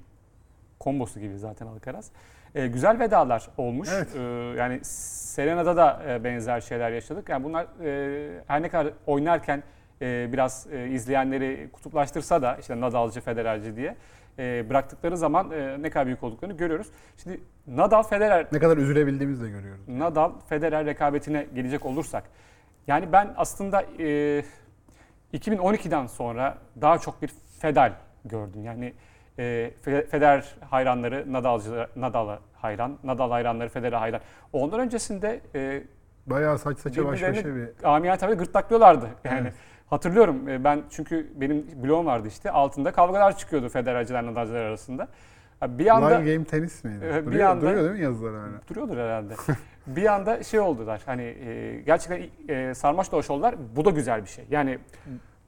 [0.79, 2.11] kombosu gibi zaten Alcaraz.
[2.55, 3.89] Ee, güzel vedalar olmuş.
[3.93, 4.15] Evet.
[4.15, 4.19] Ee,
[4.57, 7.29] yani Serena'da da e, benzer şeyler yaşadık.
[7.29, 9.63] Yani bunlar e, her ne kadar oynarken
[10.03, 13.95] e, biraz e, izleyenleri kutuplaştırsa da işte Nadal'cı, Federer'ci diye
[14.39, 16.87] e, bıraktıkları zaman e, ne kadar büyük olduklarını görüyoruz.
[17.23, 19.87] Şimdi Nadal, Federer Ne kadar üzülebildiğimizi de görüyoruz.
[19.87, 22.23] Nadal Federer rekabetine gelecek olursak
[22.87, 24.43] yani ben aslında e,
[25.33, 27.91] 2012'den sonra daha çok bir Fedal
[28.25, 28.63] gördüm.
[28.63, 28.93] Yani
[29.39, 34.21] e, Fe- Federer hayranları Nadalcı Nadal'a hayran, Nadal hayranları Federer'e hayran.
[34.53, 35.83] Ondan öncesinde e,
[36.25, 37.69] Bayağı saç saça baş başa bir...
[37.83, 39.09] amiyane tabirle gırtlaklıyorlardı.
[39.23, 39.53] Yani Evet.
[39.93, 45.07] Hatırlıyorum e, ben çünkü benim blogum vardı işte altında kavgalar çıkıyordu Federerciler Nadalcılar arasında.
[45.67, 47.01] Bir anda Live game tenis miydi?
[47.01, 48.49] Bir duruyor, anda- duruyor değil mi yazılar hala?
[48.69, 49.33] duruyordur herhalde.
[49.87, 53.55] bir anda şey oldular hani e, gerçekten e, sarmaş dolaş oldular.
[53.75, 54.45] Bu da güzel bir şey.
[54.51, 54.77] Yani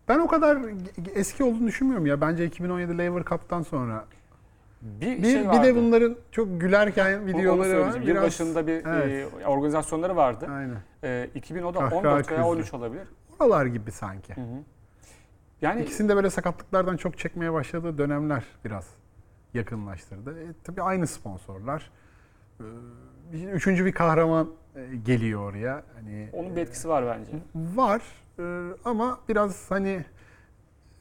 [0.08, 0.58] Ben o kadar
[1.16, 2.22] eski olduğunu düşünmüyorum ya.
[2.22, 4.06] Bence 2017 Lever Cup'tan sonra.
[4.82, 7.94] bir, Bir, şey bir de bunların çok gülerken O- videoları var.
[7.96, 8.08] Biraz...
[8.08, 9.28] Yılbaşında bir Evet.
[9.44, 10.48] e, organizasyonları vardı.
[10.52, 10.78] Aynen.
[11.04, 12.42] E, 2010'da Kahkaha 14 veya krizi.
[12.42, 13.08] 13 olabilir.
[13.40, 14.36] Oralar gibi sanki.
[14.36, 14.64] Hı hı.
[15.62, 18.88] Yani İkisini de böyle sakatlıklardan çok çekmeye başladığı dönemler biraz
[19.54, 20.40] yakınlaştırdı.
[20.44, 21.92] E, tabii aynı sponsorlar.
[23.34, 25.84] Bir- Üçüncü bir kahraman e, geliyor oraya.
[25.96, 27.32] Hani Onun bir etkisi var bence.
[27.56, 28.02] var
[28.40, 30.06] e, ama biraz hani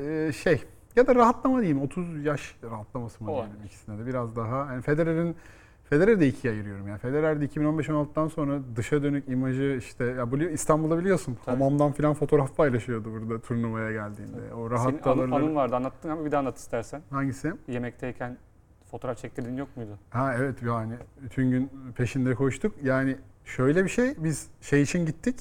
[0.01, 0.63] e, şey
[0.97, 4.73] ya da rahatlama diyeyim 30 yaş rahatlaması mı diyelim ikisine de biraz daha.
[4.73, 5.37] Yani Federer'in
[5.85, 6.89] Federer'i de ikiye ayırıyorum.
[6.89, 11.57] Yani Federer de 2015-16'dan sonra dışa dönük imajı işte ya bili- İstanbul'da biliyorsun Tabii.
[11.57, 14.55] hamamdan filan fotoğraf paylaşıyordu burada turnuvaya geldiğinde.
[14.55, 17.03] O rahat Senin anın, anın vardı anlattın ama bir daha anlat istersen.
[17.11, 17.53] Hangisi?
[17.69, 18.37] Yemekteyken
[18.91, 19.99] fotoğraf çektirdiğin yok muydu?
[20.11, 22.75] Ha evet yani bütün gün peşinde koştuk.
[22.83, 25.37] Yani şöyle bir şey biz şey için gittik.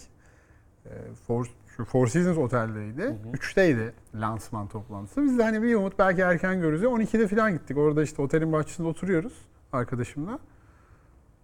[0.86, 0.90] E,
[1.28, 1.46] Four,
[1.78, 3.02] şu Four Seasons oteldeydi.
[3.04, 3.16] hı.
[3.34, 5.24] Üçteydi lansman toplantısı.
[5.24, 6.82] Biz de hani bir umut belki erken görürüz.
[6.82, 7.78] diye 12'de falan gittik.
[7.78, 9.34] Orada işte otelin bahçesinde oturuyoruz
[9.74, 10.40] arkadaşımla.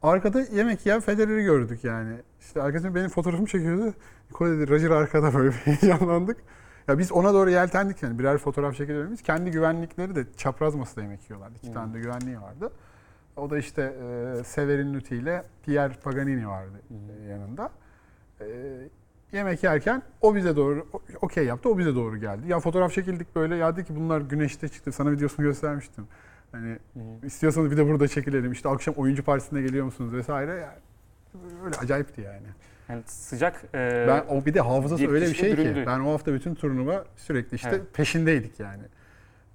[0.03, 2.15] Arkada yemek yiyen Federer'i gördük yani.
[2.39, 3.93] İşte arkadaşım benim fotoğrafımı çekiyordu.
[4.29, 6.37] Nikola dedi Roger arkada böyle bir heyecanlandık.
[6.87, 9.11] Ya biz ona doğru yeltendik yani birer fotoğraf çekelim.
[9.11, 11.55] Biz kendi güvenlikleri de çapraz masada yemek yiyorlardı.
[11.57, 11.73] İki Hmm.
[11.73, 12.71] tane de güvenliği vardı.
[13.35, 17.69] O da işte e, Severin Nuti ile Pierre Paganini vardı e, yanında.
[18.41, 18.45] E,
[19.31, 20.87] yemek yerken o bize doğru
[21.21, 21.69] okey yaptı.
[21.69, 22.41] O bize doğru geldi.
[22.47, 23.55] Ya fotoğraf çekildik böyle.
[23.55, 24.91] Ya dedi ki bunlar güneşte çıktı.
[24.91, 26.07] Sana videosunu göstermiştim.
[26.51, 27.25] Hani Hı hı.
[27.27, 28.51] istiyorsanız bir de burada çekilelim.
[28.51, 30.51] İşte akşam oyuncu partisine geliyor musunuz vesaire.
[30.51, 30.77] Yani
[31.65, 32.47] öyle acayipti yani.
[32.89, 35.57] Yani sıcak e, Ben o bir de hafızası bir öyle bir şey ki.
[35.57, 35.83] büründü.
[35.87, 37.81] Ben o hafta bütün turnuva sürekli işte Evet.
[37.93, 38.83] peşindeydik yani.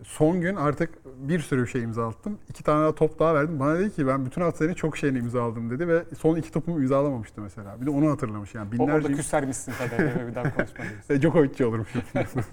[0.02, 0.90] Son gün artık
[1.28, 2.38] bir sürü şey imzalattım.
[2.48, 3.61] İki tane daha top daha verdim.
[3.61, 6.80] Bana dedi ki ben bütün hafta senin çok şeyini imzaladım dedi ve son iki topumu
[6.80, 7.80] imzalamamıştı mesela.
[7.80, 8.68] Bir de onu hatırlamış yani.
[8.78, 11.11] o- orada Binlerce küsermişsin ve bir daha konuşmalıyız.
[11.11, 12.02] E, Djokovic'ci olurmuşum.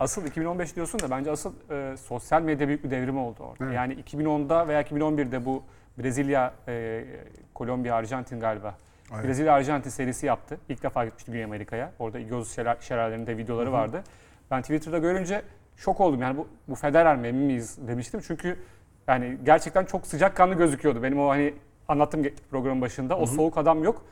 [0.00, 3.64] Asıl 2015 diyorsun da bence asıl e, sosyal medya büyük bir devrim oldu orada.
[3.64, 3.74] Evet.
[3.74, 5.62] Yani 2010'da veya 2011'de bu
[5.98, 7.04] Brezilya, e,
[7.54, 8.74] Kolombiya, Arjantin galiba.
[9.14, 9.24] Evet.
[9.24, 10.58] Brezilya Arjantin serisi yaptı.
[10.68, 11.92] İlk defa gitmişti Güney Amerika'ya.
[11.98, 14.02] Orada İgoz Şelaleri'nin de videoları vardı.
[14.50, 15.42] Ben Twitter'da görünce
[15.76, 16.22] şok oldum.
[16.22, 18.20] Yani bu, bu Federer mi emin miyiz demiştim.
[18.26, 18.56] Çünkü
[19.08, 21.02] yani gerçekten çok sıcakkanlı gözüküyordu.
[21.02, 21.54] Benim o hani
[21.88, 23.18] anlattığım programın başında.
[23.18, 24.02] O soğuk adam yok.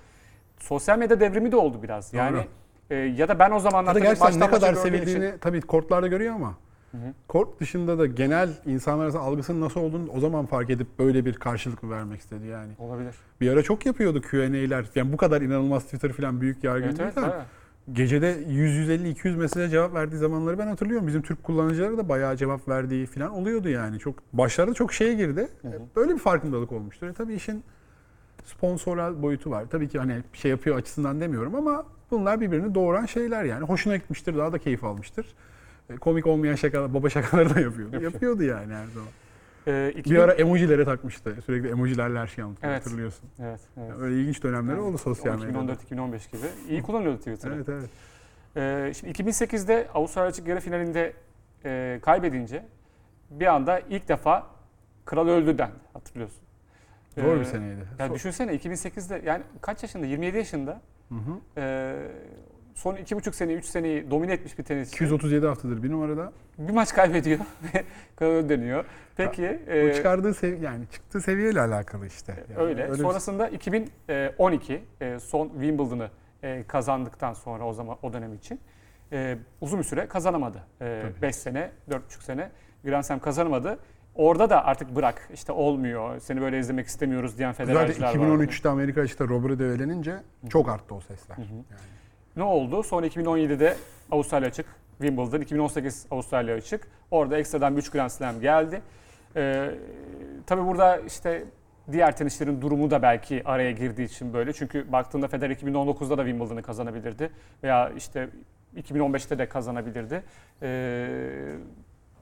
[0.59, 2.15] Sosyal medya devrimi de oldu biraz.
[2.15, 2.47] Yani Doğru.
[2.91, 6.07] E, ya da ben o zamanlar tabii gerçekten ne kadar gördüğüm için- sevildiğini tabii kortlarda
[6.07, 6.55] görüyor ama
[6.93, 6.99] hı.
[7.29, 11.35] kort dışında da genel insanlar arasında algısının nasıl olduğunu o zaman fark edip böyle bir
[11.35, 12.73] karşılık mı vermek istedi yani.
[12.79, 13.15] Olabilir.
[13.41, 14.85] Bir ara çok yapıyordu Q&A'ler.
[14.95, 17.17] Yani bu kadar inanılmaz Twitter falan büyük yargı Evet evet.
[17.17, 17.43] bayağı.
[17.93, 21.07] Gecede 100 150 200 mesele cevap verdiği zamanları ben hatırlıyorum.
[21.07, 23.99] Bizim Türk kullanıcıları da bayağı cevap verdiği falan oluyordu yani.
[23.99, 25.49] Çok başlarda çok şeye girdi.
[25.63, 25.81] Hı hı.
[25.97, 27.07] Böyle bir farkındalık olmuştur.
[27.07, 27.65] E tabii işin
[28.45, 29.65] sponsoral boyutu var.
[29.71, 33.65] Tabii ki hani şey yapıyor açısından demiyorum ama bunlar birbirini doğuran şeyler yani.
[33.65, 35.27] Hoşuna gitmiştir, daha da keyif almıştır.
[35.91, 37.93] E, Komik olmayan şakalar, baba şakaları da yapıyordu.
[37.93, 38.13] Yapıyor.
[38.13, 39.09] Yapıyordu yani her zaman.
[39.67, 41.37] Ee, Bir 2000 ara emojilere takmıştı.
[41.47, 42.73] Sürekli emojilerle her şeyi anlatıyor.
[42.73, 42.87] Evet.
[42.87, 43.29] Hatırlıyorsun.
[43.43, 43.93] Evet, evet.
[44.01, 45.73] Öyle ilginç dönemleri oldu sosyal medyada.
[45.73, 46.47] 2014-2015 gibi.
[46.69, 47.55] İyi kullanıyordu Twitter'ı.
[47.55, 47.91] Evet evet.
[48.57, 51.13] Ee, şimdi 2008'de Avustralya açık yarı finalinde
[51.65, 52.65] e, kaybedince
[53.31, 54.47] bir anda ilk defa
[55.05, 55.73] kral öldü dendi.
[55.93, 56.39] Hatırlıyorsun.
[57.19, 57.81] Zor Ee, bir seneydi.
[57.99, 60.07] Ya So- düşünsene 2008'de yani kaç yaşında?
[60.07, 60.81] 27 yaşında.
[61.09, 61.61] Hı hı.
[61.61, 61.95] Ee,
[62.75, 64.95] son 2,5 sene, 3 seneyi domine etmiş bir tenisçi.
[64.95, 66.33] 237 haftadır bir numarada.
[66.59, 67.39] Bir maç kaybediyor
[67.75, 67.85] ve
[68.17, 68.85] kral öldü deniyor.
[69.17, 69.61] Peki.
[69.69, 72.45] O e, çıkardığı sev yani çıktığı seviyeyle alakalı işte.
[72.51, 72.93] Yani Öyle.
[72.93, 76.09] bir- Sonrasında 2012 e, son Wimbledon'ı
[76.43, 78.61] e, kazandıktan sonra o zaman o dönem için
[79.13, 80.63] e, uzun bir süre kazanamadı.
[80.79, 81.23] Tabii.
[81.23, 82.51] 5 sene, 4,5 sene
[82.85, 83.79] Grand Slam kazanamadı.
[84.19, 88.45] Orada da artık bırak işte olmuyor, seni böyle izlemek istemiyoruz diyen federerciler Zaten vardı.
[88.45, 90.17] 2013'te Amerika açıkta Robert'ı öğlenince
[90.49, 91.37] çok arttı o sesler.
[91.37, 91.55] Hı hı.
[91.55, 91.81] Yani.
[92.37, 92.83] Ne oldu?
[92.83, 93.77] Sonra 2017'de
[94.11, 94.67] Avustralya açık,
[94.99, 96.89] Wimbledon, 2018 Avustralya açık.
[97.11, 98.83] Orada ekstradan 3 Grand Slam geldi.
[99.37, 99.71] Ee,
[100.47, 101.45] tabii burada işte
[101.93, 104.53] diğer tenisçilerin durumu da belki araya girdiği için böyle.
[104.53, 107.31] Çünkü baktığında Federer 2019'da da Wimbledon'ı kazanabilirdi.
[107.63, 108.29] Veya işte
[108.77, 110.23] 2015'te de kazanabilirdi.
[110.63, 111.57] Ee,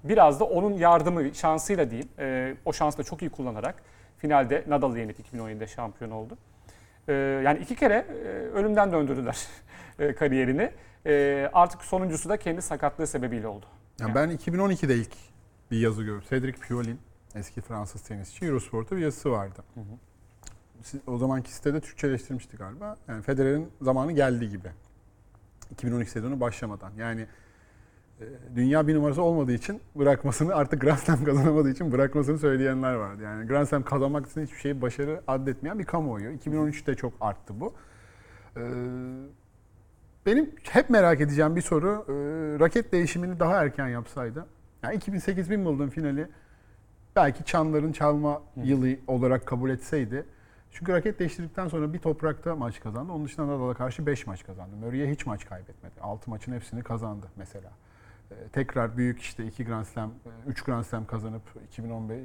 [0.09, 2.09] biraz da onun yardımı, şansıyla diyeyim.
[2.19, 3.83] Ee, o şansı da çok iyi kullanarak
[4.19, 6.39] finalde Nadal'ı yenip 2017'de şampiyon oldu.
[7.09, 7.13] Ee,
[7.45, 9.39] yani iki kere e, ölümden döndürdüler
[9.99, 10.71] e, kariyerini.
[11.07, 13.67] E, artık sonuncusu da kendi sakatlığı sebebiyle oldu.
[14.01, 15.13] Yani ben 2012'de ilk
[15.71, 16.25] bir yazı gördüm.
[16.31, 16.97] Cedric Pioline,
[17.35, 19.63] eski Fransız tenisçi, Eurosport'ta bir yazısı vardı.
[19.75, 19.85] Hı hı.
[20.83, 22.97] Siz- O zamanki sitede Türkçeleştirmişti galiba.
[23.09, 24.69] Yani Federer'in zamanı geldi gibi.
[25.71, 26.93] 2012 sezonu başlamadan.
[26.99, 27.27] Yani e,
[28.57, 33.23] dünya bir numarası olmadığı için bırakmasını artık Grand Slam kazanamadığı için bırakmasını söyleyenler vardı.
[33.23, 36.31] Yani Grand Slam kazanmak için hiçbir şeyi başarı adetmeyen bir kamuoyu.
[36.31, 37.75] 2013'te çok arttı bu.
[38.57, 38.61] Ee,
[40.27, 42.05] benim hep merak edeceğim bir soru.
[42.09, 42.13] e,
[42.61, 44.47] raket değişimini daha erken yapsaydı.
[44.83, 46.29] Yani 2008 Wimbledon finali
[47.17, 50.25] belki çanların çalma yılı olarak kabul etseydi.
[50.73, 53.13] Çünkü raket değiştirdikten sonra bir toprakta maç kazandı.
[53.13, 54.77] Onun dışında Nadal'a karşı 5 maç kazandı.
[54.77, 56.01] Murray'e hiç maç kaybetmedi.
[56.01, 57.71] 6 maçın hepsini kazandı mesela.
[58.31, 60.13] Ee, tekrar büyük işte 2 Grand Slam,
[60.47, 62.23] 3 Grand Slam kazanıp 2015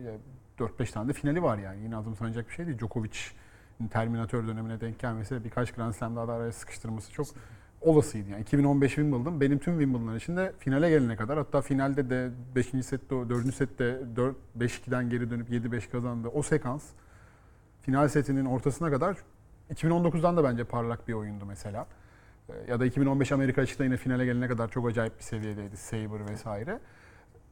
[0.60, 1.84] 4-5 tane de finali var yani.
[1.84, 2.78] Yine azımsanacak bir şey değil.
[2.78, 7.28] Djokovic'in Terminator dönemine denk gelmesi birkaç Grand Slam daha da araya sıkıştırması çok
[7.82, 8.30] olasıydı.
[8.30, 12.86] Yani 2015 Wimbledon benim tüm Wimbledon'lar içinde finale gelene kadar hatta finalde de 5.
[12.86, 13.54] sette, 4.
[13.56, 16.28] sette 4 5-2'den geri dönüp 7-5 kazandı.
[16.28, 16.84] O sekans
[17.82, 19.18] final setinin ortasına kadar
[19.74, 21.88] 2019'dan da bence parlak bir oyundu mesela.
[22.50, 25.78] Ee, Ya da 2015 Amerika açıkta yine finale gelene kadar çok acayip bir seviyedeydi.
[25.78, 26.80] Saber vesaire.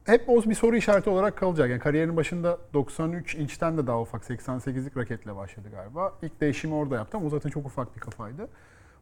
[0.04, 1.70] Hep o bir soru işareti olarak kalacak.
[1.70, 6.12] Yani kariyerinin başında 93 inçten de daha ufak 88'lik raketle başladı galiba.
[6.22, 8.48] İlk değişimi orada yaptı ama o zaten çok ufak bir kafaydı.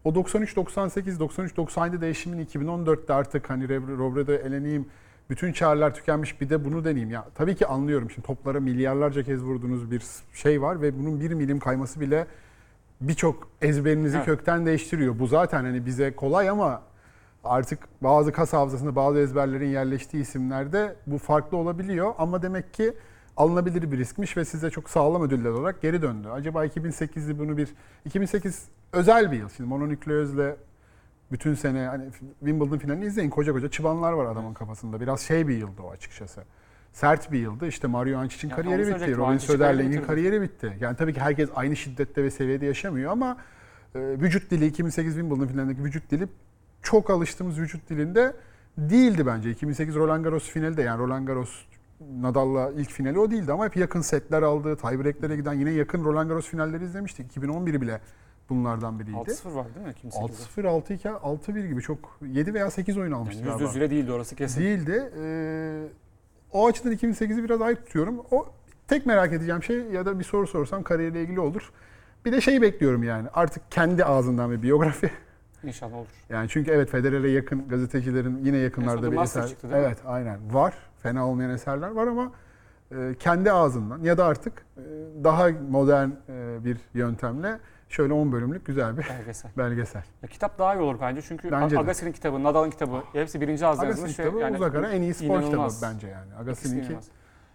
[0.05, 4.87] O 93-98, 93-97 değişimin 2014'te artık hani Robredo eleneyim,
[5.31, 7.11] bütün çağrılar tükenmiş bir de bunu deneyeyim.
[7.11, 11.35] Ya tabii ki anlıyorum şimdi toplara milyarlarca kez vurduğunuz bir şey var ve bunun bir
[11.35, 12.27] milim kayması bile
[13.01, 14.27] birçok ezberinizi Evet.
[14.27, 15.19] kökten değiştiriyor.
[15.19, 16.83] Bu zaten hani bize kolay ama
[17.45, 22.15] artık bazı kas hafızasında bazı ezberlerin yerleştiği isimlerde bu farklı olabiliyor.
[22.19, 22.93] Ama demek ki
[23.37, 26.29] alınabilir bir riskmiş ve size çok sağlam ödüller olarak geri döndü.
[26.29, 29.49] Acaba 2008'de bunu bir 2008 özel bir yıl.
[29.49, 30.57] Şimdi mononükleozle
[31.33, 32.05] bütün sene hani
[32.39, 33.31] Wimbledon finalini izleyin.
[33.31, 35.01] Koca koca çıbanlar var adamın kafasında.
[35.01, 36.43] Biraz şey bir yıldı o açıkçası.
[36.93, 37.67] Sert bir yıldı.
[37.67, 39.17] İşte Mario Ancic'in Ya, kariyeri bitti.
[39.17, 40.77] Robin Söderling'in kariyeri bitti.
[40.81, 43.37] Yani tabii ki herkes aynı şiddette ve seviyede yaşamıyor ama
[43.95, 46.29] e, vücut dili 2008 Wimbledon finalindeki vücut dili
[46.83, 48.37] çok alıştığımız vücut dilinde
[48.79, 49.51] değildi bence.
[49.51, 51.51] 2008 Roland Garros finali de yani Roland Garros
[52.21, 54.77] Nadal'la ilk finali o değildi ama hep yakın setler aldı.
[54.77, 57.27] Tiebreak'lere giden yine yakın Roland Garros finalleri izlemiştik.
[57.27, 58.01] 2011 bile
[58.49, 59.17] bunlardan biriydi.
[59.17, 59.95] 6-0 var değil mi?
[59.95, 63.63] Kimse 6-0, 6-2, 6-1 gibi çok 7 veya 8 oyun almıştı yani galiba.
[63.65, 64.61] yüzde yüzüyle değildi orası kesin.
[64.61, 65.13] Değildi.
[65.23, 65.83] Ee,
[66.53, 68.23] o açıdan 2008'i biraz ayrı tutuyorum.
[68.31, 68.47] O
[68.89, 71.73] tek merak edeceğim şey ya da bir soru sorsam kariyeriyle ilgili olur.
[72.25, 75.11] Bir de şeyi bekliyorum yani artık kendi ağzından bir biyografi.
[75.65, 76.07] İnşallah olur.
[76.29, 79.47] Yani çünkü evet Federer'e yakın gazetecilerin yine yakınlarda bir eser.
[79.47, 79.87] çıktı değil mi?
[79.87, 80.75] evet aynen var.
[81.03, 82.33] Fena olmayan eserler var ama
[82.93, 84.83] e, kendi ağzından ya da artık e,
[85.25, 87.59] daha modern e, bir yöntemle
[87.89, 89.51] şöyle 10 bölümlük güzel bir Belgesel.
[89.59, 90.03] belgesel.
[90.23, 91.79] Ya, kitap daha iyi olur bence çünkü Bence.
[91.79, 94.19] Agassi'nin kitabı, Nadal'ın kitabı hepsi birinci ağızda yazılmış.
[94.19, 95.83] ve kitabı yani uzak ara en iyi spor kitabı inanılmaz.
[95.83, 96.35] bence yani.
[96.35, 96.97] Agassi'ninki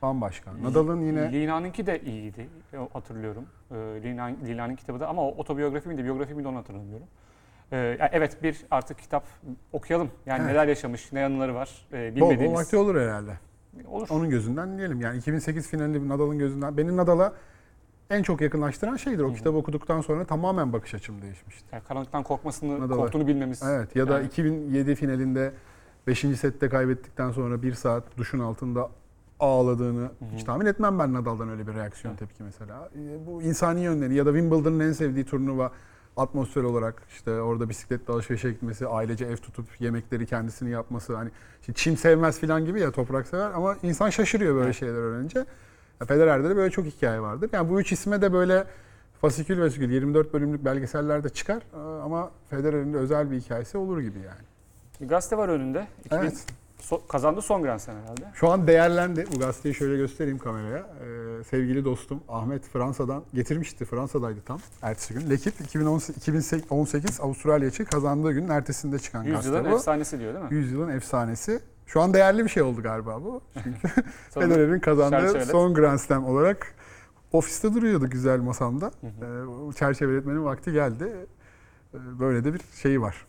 [0.02, 0.52] bambaşka.
[0.64, 2.48] Nadal'ın yine Lina'nınki de iyiydi.
[2.74, 3.46] e, Hatırlıyorum.
[3.72, 7.08] Ee, Lina, Lina'nın kitabı da ama o otobiyografi miydi, biyografi miydi onu hatırlamıyorum.
[7.72, 9.24] Ee, evet bir artık kitap
[9.72, 10.10] okuyalım.
[10.26, 10.52] Yani Evet.
[10.52, 12.60] neler yaşamış, ne yanları var e, bol bol bilmediğimiz.
[12.60, 13.32] vakti olur herhalde.
[13.88, 14.08] Olur.
[14.12, 15.02] Onun gözünden diyelim.
[15.02, 16.78] Yani 2008 finali Nadal'ın gözünden.
[16.78, 17.34] Benim Nadal'a
[18.10, 19.24] en çok yakınlaştıran şeydir.
[19.24, 19.36] O Hı hı.
[19.36, 21.64] kitabı okuduktan sonra tamamen bakış açım değişmişti.
[21.72, 22.98] Yani karanlıktan korkmasını, Nadal'a.
[22.98, 23.64] korktuğunu bilmemiz.
[23.64, 25.52] Evet ya da Yani- 2007 finalinde
[26.08, 26.36] 5.
[26.38, 28.90] sette kaybettikten sonra bir saat duşun altında
[29.40, 30.10] ağladığını hı.
[30.36, 32.20] hiç tahmin etmem ben Nadal'dan öyle bir reaksiyon Evet.
[32.20, 32.90] tepki mesela.
[32.96, 35.72] Ee, Bu insani yönleri ya da Wimbledon'ın en sevdiği turnuva
[36.18, 41.30] atmosfer olarak işte orada bisikletle alışverişe gitmesi, ailece ev tutup yemekleri kendisini yapması hani
[41.66, 44.76] şimdi çim sevmez falan gibi ya toprak sever ama insan şaşırıyor böyle Evet.
[44.76, 45.46] şeyler öğrenince.
[46.02, 47.50] Ya Federer'de de böyle çok hikaye vardır.
[47.54, 48.64] Yani bu üç isme de böyle
[49.22, 54.00] fasikül vesikül 24 bölümlük belgeseller de çıkar Ee, ama Federer'in de özel bir hikayesi olur
[54.00, 54.42] gibi yani.
[55.02, 55.88] Bir gazete var önünde.
[56.06, 56.46] 2000 Evet.
[56.82, 58.22] so- kazandı son Grand Slam herhalde.
[58.34, 59.26] Şu an değerlendi.
[59.36, 60.78] Bu gazeteyi şöyle göstereyim kameraya.
[60.78, 63.86] Ee, sevgili dostum Ahmet Fransa'dan getirmişti.
[63.86, 65.30] Fransa'daydı tam ertesi gün.
[65.30, 69.76] Lekip 2018, 2018 Avustralya için kazandığı günün ertesinde çıkan Yüzyılın gazete bu.
[69.76, 70.54] efsanesi diyor değil mi?
[70.56, 71.60] Yüzyılın efsanesi.
[71.86, 73.42] Şu an değerli bir şey oldu galiba bu.
[73.64, 73.88] Çünkü
[74.30, 75.48] Federer'in kazandığı çerçevelet.
[75.48, 76.76] son Grand Slam olarak
[77.32, 78.92] ofiste duruyordu güzel masamda.
[79.04, 81.28] Ee, çerçeveletmenin vakti geldi.
[81.94, 83.26] Ee, böyle de bir şeyi var.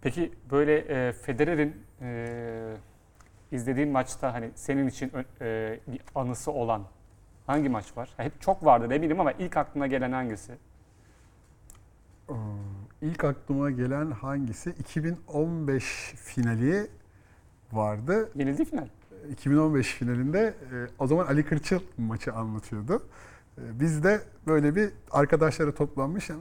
[0.00, 2.76] Peki böyle e, Federer'in e,
[3.52, 6.82] izlediğin maçta hani senin için e, bir anısı olan
[7.46, 8.10] hangi maç var?
[8.16, 10.52] Hep çok vardır eminim ama ilk aklına gelen hangisi?
[12.30, 12.34] Ee,
[13.02, 14.70] İlk aklıma gelen hangisi?
[14.70, 15.84] 2015
[16.16, 16.86] finali
[17.72, 18.30] vardı.
[18.34, 18.86] Yenildi final.
[19.30, 20.40] 2015 finalinde
[20.72, 23.02] e, o zaman Ali Kırçıl maçı anlatıyordu.
[23.58, 26.40] E, Biz de böyle bir arkadaşlara toplanmış yani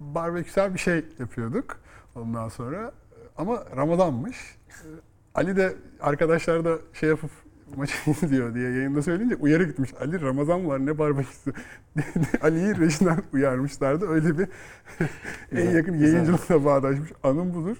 [0.00, 1.76] barbeküsel bir şey yapıyorduk
[2.14, 2.82] ondan sonra.
[2.86, 4.36] E, Ama Ramazanmış.
[4.68, 4.86] E,
[5.34, 7.30] Ali de arkadaşlar da şey yapıp
[7.76, 9.90] maçı izliyor diye yayında söyleyince uyarı gitmiş.
[10.00, 11.52] Ali Ramazan var ne barbeküsü.
[12.42, 14.08] Ali'yi rejiden uyarmışlardı.
[14.08, 14.48] Öyle bir
[15.52, 17.76] en yakın yayıncılıkla bağdaşmış anım budur.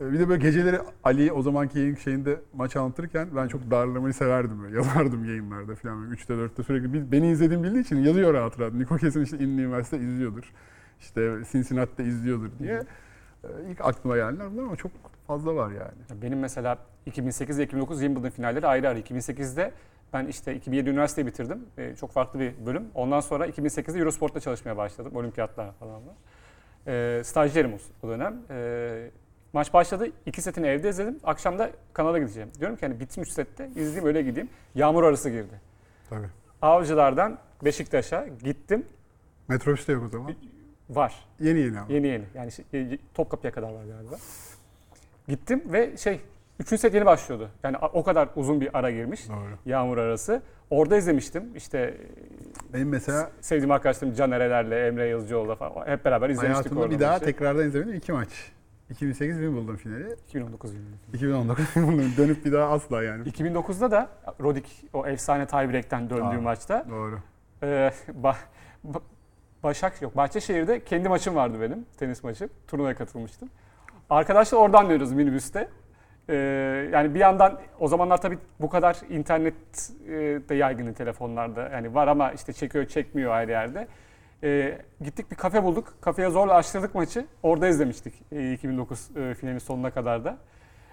[0.00, 4.14] E, Bir de böyle geceleri Ali o zamanki yayın şeyinde maç anlatırken ben çok darlamayı
[4.14, 4.76] severdim böyle.
[4.76, 6.02] Yazardım yayınlarda falan.
[6.02, 8.72] Böyle 3'te 4'te sürekli beni izlediğim bildiği için yazıyor rahat rahat.
[8.72, 10.52] Niko kesin işte Indiana Üniversite izliyordur.
[11.00, 12.82] İşte Cincinnati'de izliyordur diye.
[13.44, 14.92] E, İlk aklıma gelenler bunlar ama çok
[15.26, 16.22] fazla var yani.
[16.22, 18.98] Benim mesela 2008 ve 2009 Wimbledon finalleri ayrı ayrı.
[19.00, 19.72] 2008'de
[20.12, 21.58] ben işte 2007 üniversiteyi bitirdim.
[21.78, 22.82] E, çok farklı bir bölüm.
[22.94, 25.12] Ondan sonra 2008'de Eurosport'ta çalışmaya başladım.
[25.16, 26.14] Olimpiyatlar falan var.
[26.86, 28.36] E, stajyerim o- o dönem.
[28.50, 29.10] E,
[29.52, 30.06] maç başladı.
[30.26, 31.18] İki setini evde izledim.
[31.24, 32.50] Akşam da kanala gideceğim.
[32.60, 34.48] Diyorum ki hani bitmiş sette izleyeyim öyle gideyim.
[34.74, 35.60] Yağmur arası girdi.
[36.10, 36.26] Tabii.
[36.62, 38.84] Avcılardan Beşiktaş'a gittim.
[39.48, 40.34] Metrobüste yok o zaman.
[40.90, 41.14] Var.
[41.40, 41.92] Yeni yeni ama.
[41.92, 42.24] Yeni yeni.
[42.34, 44.16] Yani şey, e, Topkapı'ya kadar var galiba.
[45.28, 46.20] Gittim ve şey
[46.60, 46.80] 3.
[46.80, 47.50] set yeni başlıyordu.
[47.62, 49.28] Yani o kadar uzun bir ara girmiş.
[49.28, 49.58] Doğru.
[49.66, 50.42] Yağmur arası.
[50.70, 51.56] Orada izlemiştim.
[51.56, 51.94] İşte
[52.72, 57.00] Benim mesela sevdiğim arkadaşlarım Can Ereler'le, Emre Yazıcıoğlu'la falan hep beraber izlemiştik hayatımda orada bir
[57.00, 57.24] daha maçı.
[57.24, 58.28] tekrardan izlemedim iki maç.
[58.90, 60.96] 2008 Wimbledon finali, 2019 yılında.
[61.12, 63.28] 2019 Wimbledon dönüp bir daha asla yani.
[63.28, 64.08] 2009'da da
[64.40, 66.40] Rodik o efsane tiebreak'ten döndüğü Aa.
[66.40, 67.18] maçta Doğru.
[67.62, 67.66] e,
[68.22, 68.34] ba-
[68.92, 69.00] ba-
[69.62, 72.48] Başak yok Bahçeşehir'de kendi maçım vardı benim tenis maçı.
[72.66, 73.50] Turnuvaya katılmıştım.
[74.10, 75.68] Arkadaşlar oradan diyoruz minibüste.
[76.28, 76.34] E,
[76.92, 80.12] yani bir yandan o zamanlar tabii bu kadar internet e,
[80.48, 83.88] de yaygın telefonlarda yani var ama işte çekiyor çekmiyor ayrı yerde.
[84.42, 85.94] E, gittik bir kafe bulduk.
[86.00, 87.26] Kafeye zorla açtırdık maçı.
[87.42, 90.38] Orada izlemiştik e, 2009 e, finalin sonuna kadar da.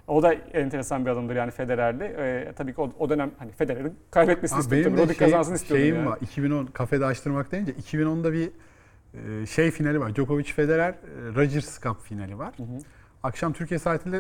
[0.08, 2.04] O da enteresan bir adımdır yani Federer'li.
[2.04, 4.98] E, tabii ki o, o dönem hani Federer'in kaybetmesini istiyordum.
[4.98, 6.10] benim de şey, kazansın istiyordum şeyim yani.
[6.10, 6.18] var.
[6.22, 8.52] 2010 kafede açtırmak deyince 2010'da bir
[9.42, 10.16] e, şey finali var.
[10.16, 10.96] Djokovic Federer e,
[11.36, 12.54] Rogers Cup finali var.
[12.58, 12.78] Hı hı.
[13.24, 14.18] Akşam Türkiye saatiyle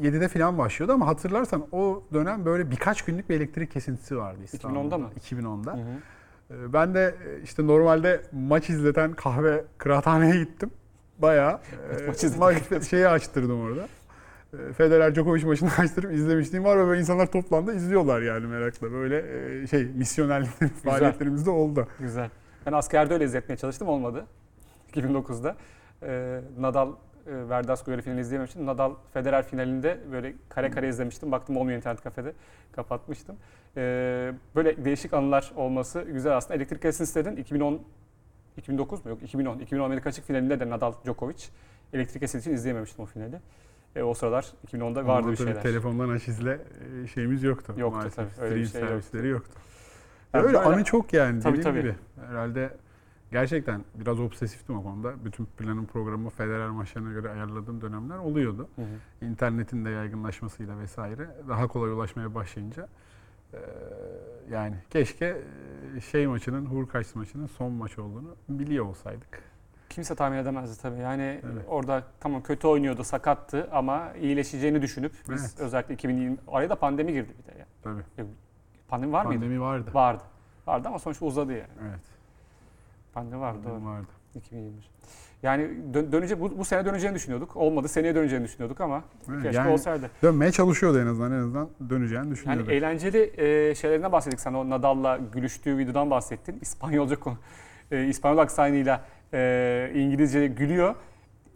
[0.00, 4.40] e, 7'de falan başlıyordu ama hatırlarsan o dönem böyle birkaç günlük bir elektrik kesintisi vardı
[4.44, 4.96] İstanbul'da.
[4.96, 5.10] 2010'da mı?
[5.30, 5.72] 2010'da.
[5.72, 5.98] Hı hı.
[6.50, 10.70] E, Ben de e, işte normalde maç izleten kahve kıraathaneye gittim.
[11.18, 11.60] Bayağı
[12.00, 12.24] e, Maç
[12.70, 13.88] maç şeyi açtırdım orada.
[14.52, 18.92] E, Federer Djokovic maçını açtırıp izlemişliğim var ve böyle insanlar toplandı izliyorlar yani merakla.
[18.92, 19.24] Böyle
[19.66, 20.50] şey misyonerlik
[20.84, 21.88] faaliyetlerimiz de oldu.
[22.00, 22.30] Güzel.
[22.66, 24.26] Ben askerde öyle izletmeye çalıştım olmadı.
[24.92, 25.56] 2009'da.
[26.02, 26.92] Ee, Nadal
[27.30, 28.66] e, Verdasco yarı finali izleyememiştim.
[28.66, 31.32] Nadal Federer finalinde böyle kare kare izlemiştim.
[31.32, 32.32] Baktım olmuyor internet kafede.
[32.72, 33.36] Kapatmıştım.
[33.76, 36.54] Ee, böyle değişik anılar olması güzel aslında.
[36.54, 37.82] Elektrik kesintisilerin 2010
[38.56, 39.10] 2009 mu?
[39.10, 39.58] Yok 2010.
[39.58, 41.44] 2010 Amerika açık finalinde de Nadal Djokovic
[41.92, 43.40] elektrik kesintisi için izleyememiştim o finali.
[43.96, 45.62] E, o sıralar 2010'da vardı Ama bir şeyler.
[45.62, 46.60] Telefondan aç izle
[47.04, 47.74] e, şeyimiz yoktu.
[47.76, 48.36] Yoktu maalesef.
[48.36, 49.52] tabii, öyle Stream şey servisleri yoktu.
[50.34, 51.82] Ya öyle böyle- anı çok yani Tabii, dediğim tabii.
[51.82, 51.94] gibi.
[52.28, 52.70] Herhalde
[53.32, 55.24] gerçekten biraz obsesiftim o konuda.
[55.24, 58.68] Bütün planım programı Federer maçlarına göre ayarladığım dönemler oluyordu.
[58.76, 59.26] Hı hı.
[59.26, 62.88] İnternetin de yaygınlaşmasıyla vesaire daha kolay ulaşmaya başlayınca
[63.52, 63.58] e,
[64.50, 65.42] yani keşke
[66.10, 69.42] şey maçının, Hurkaç maçının son maç olduğunu biliyor olsaydık.
[69.88, 71.00] Kimse tahmin edemezdi tabii.
[71.00, 71.64] Yani Evet.
[71.68, 75.60] orada tamam kötü oynuyordu, sakattı ama iyileşeceğini düşünüp biz Evet.
[75.60, 77.66] özellikle 2020 araya da pandemi girdi bir de ya.
[77.82, 78.02] Tabii.
[78.88, 79.40] Pandemi var mıydı?
[79.40, 79.90] Pandemi vardı.
[79.94, 80.22] Vardı.
[80.66, 81.68] Vardı ama sonuçta uzadı yani.
[81.82, 82.00] Evet.
[83.14, 83.84] Pandemi vardı doğru.
[83.84, 84.06] vardı.
[84.34, 84.90] 2021.
[85.42, 87.56] Yani dö- dönece bu, bu sene döneceğini düşünüyorduk.
[87.56, 87.88] Olmadı.
[87.88, 90.10] Seneye döneceğini düşünüyorduk ama Evet, keşke yani olsaydı.
[90.22, 91.32] dönmeye çalışıyordu en azından.
[91.32, 92.68] En azından döneceğini Yani düşünüyorduk.
[92.72, 94.40] eğlenceli e, şeylerinden bahsettik.
[94.40, 96.58] Sen o Nadal'la gülüştüğü videodan bahsettin.
[96.62, 97.36] İspanyolca konu,
[97.90, 99.04] e, İspanyol aksanıyla
[99.34, 100.94] e, İngilizce gülüyor.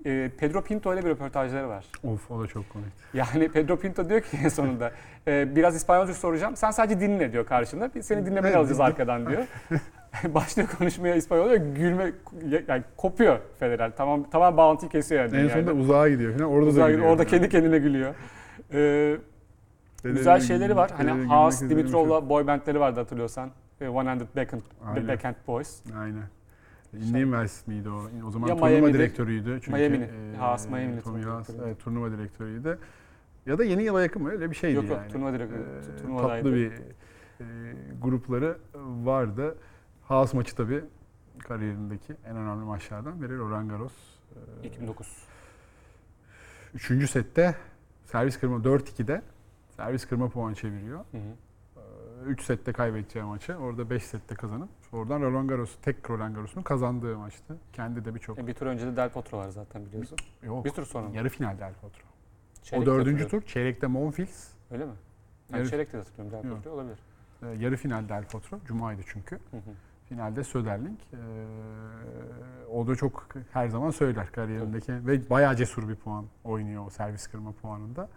[0.06, 1.84] E, Pedro Pinto ile bir röportajları var.
[2.04, 2.88] Of o da çok komik.
[3.14, 4.92] Yani Pedro Pinto diyor ki en sonunda
[5.26, 6.56] e, biraz İspanyolca soracağım.
[6.56, 7.90] Sen sadece dinle diyor karşında.
[8.02, 9.42] Seni dinlemeni Evet, alacağız arkadan diyor.
[10.34, 12.12] Başlıyor konuşmaya İspanyolca gülme
[12.68, 13.96] yani kopuyor Federer.
[13.96, 15.36] Tamam tamam bağlantıyı kesiyor yani.
[15.36, 16.50] En sonunda uzağa gidiyor falan.
[16.50, 18.14] Orada Uzağa da gidiyor, orada kendi kendine gülüyor.
[18.72, 19.16] Ee,
[20.04, 20.90] güzel şeyleri var.
[20.96, 23.50] Hani Haas, Dimitrov'la boy bandleri vardı hatırlıyorsan.
[23.80, 23.94] Ee, 100
[24.36, 25.08] Backhand, Aynen.
[25.08, 25.82] Backhand Boys.
[25.98, 26.22] Aynen.
[26.96, 28.02] Indian Wells miydi o?
[28.26, 29.60] O zaman Ya turnuva Miami'de- direktörüydü.
[29.64, 30.08] Çünkü, Miami'nin.
[30.34, 32.78] e, Haas Miami'nin Tommy Haas, evet, turnuva direktörüydü.
[33.46, 35.12] Ya da yeni yıla yakın mı öyle bir şeydi Yok yok yani.
[35.12, 36.36] turnuva direkt Ee, turnuvadaydı.
[36.44, 37.44] tatlı bir e,
[38.02, 38.58] grupları
[39.04, 39.54] vardı.
[40.04, 40.84] Haas maçı tabii
[41.38, 43.92] kariyerindeki en önemli maçlardan biri Roland Garros.
[44.62, 45.26] Ee, 2009.
[46.74, 47.54] Üçüncü sette
[48.04, 49.22] servis kırma 4-2'de
[49.76, 50.98] servis kırma puan çeviriyor.
[51.12, 51.20] Hı hı.
[52.26, 57.18] 3 sette kaybedeceği maçı orada 5 sette kazanıp oradan Roland Garros tek Roland Garros'unu kazandığı
[57.18, 57.56] maçtı.
[57.72, 60.18] Kendi de birçok E, bir tur önce de Del Potro var zaten biliyorsun.
[60.42, 60.64] yok.
[60.64, 61.16] Bir tur sonra mı?
[61.16, 62.02] Yarı final Del Potro.
[62.62, 64.92] Çeyrek o dördüncü tur çeyrekte Monfils, Öyle mi?
[65.52, 66.56] Ben Yarı- çeyrek de hatırlıyorum Del.
[66.56, 66.98] Potro olabilir.
[67.42, 68.58] e, yarı final Del Potro.
[68.66, 69.36] Cuma'ydı çünkü.
[69.50, 69.60] Hı hı.
[70.12, 70.98] Finalde Söderling.
[71.12, 71.18] E,
[72.72, 77.26] o da çok her zaman söyler kariyerindeki ve bayağı cesur bir puan oynuyor o servis
[77.26, 78.08] kırma puanında.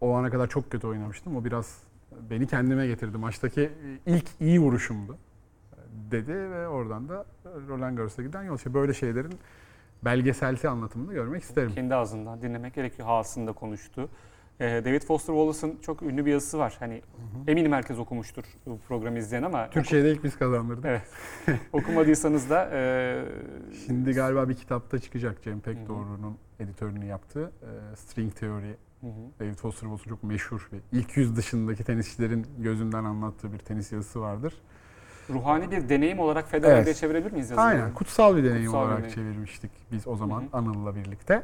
[0.00, 1.36] O ana kadar çok kötü oynamıştım.
[1.36, 1.82] O biraz
[2.30, 3.18] beni kendime getirdi.
[3.18, 3.70] Maçtaki
[4.06, 5.18] ilk iyi vuruşumdu
[6.10, 7.24] dedi ve oradan da
[7.68, 8.56] Roland Garros'a giden yol.
[8.56, 9.34] İşte böyle şeylerin
[10.04, 11.72] belgeselsi anlatımını görmek isterim.
[11.74, 13.08] Kendi ağzından dinlemek gerekiyor.
[13.08, 14.08] Haas'ın da konuştu.
[14.60, 16.76] Ee, David Foster Wallace'ın çok ünlü bir yazısı var.
[16.78, 17.02] Hani
[17.46, 20.84] eminim herkes okumuştur bu programı izleyen ama Türkiye'de ilk biz kazandırdık.
[20.84, 21.02] Evet.
[21.72, 23.24] okumadıysanız da e,
[23.86, 25.60] Şimdi galiba bir kitapta çıkacak Cem hı.
[25.60, 28.70] Pekdoğru'nun editörünü yaptığı e, String Theory.
[29.00, 29.10] hı hı.
[29.40, 34.20] David Foster Wallace'ın çok meşhur ve ilk yüz dışındaki tenisçilerin gözünden anlattığı bir tenis yazısı
[34.20, 34.54] vardır.
[35.30, 36.96] ruhani bir deneyim olarak Federer'e Evet.
[36.96, 37.66] çevirebilir miyiz yazıyı?
[37.66, 39.14] Aynen kutsal bir deneyim Kutsal bir olarak deneyim.
[39.14, 40.44] çevirmiştik biz o zaman.
[40.52, 41.42] Anıl'la birlikte.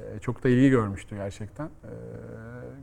[0.00, 1.66] E, çok da ilgi görmüştü gerçekten.
[1.66, 1.92] E,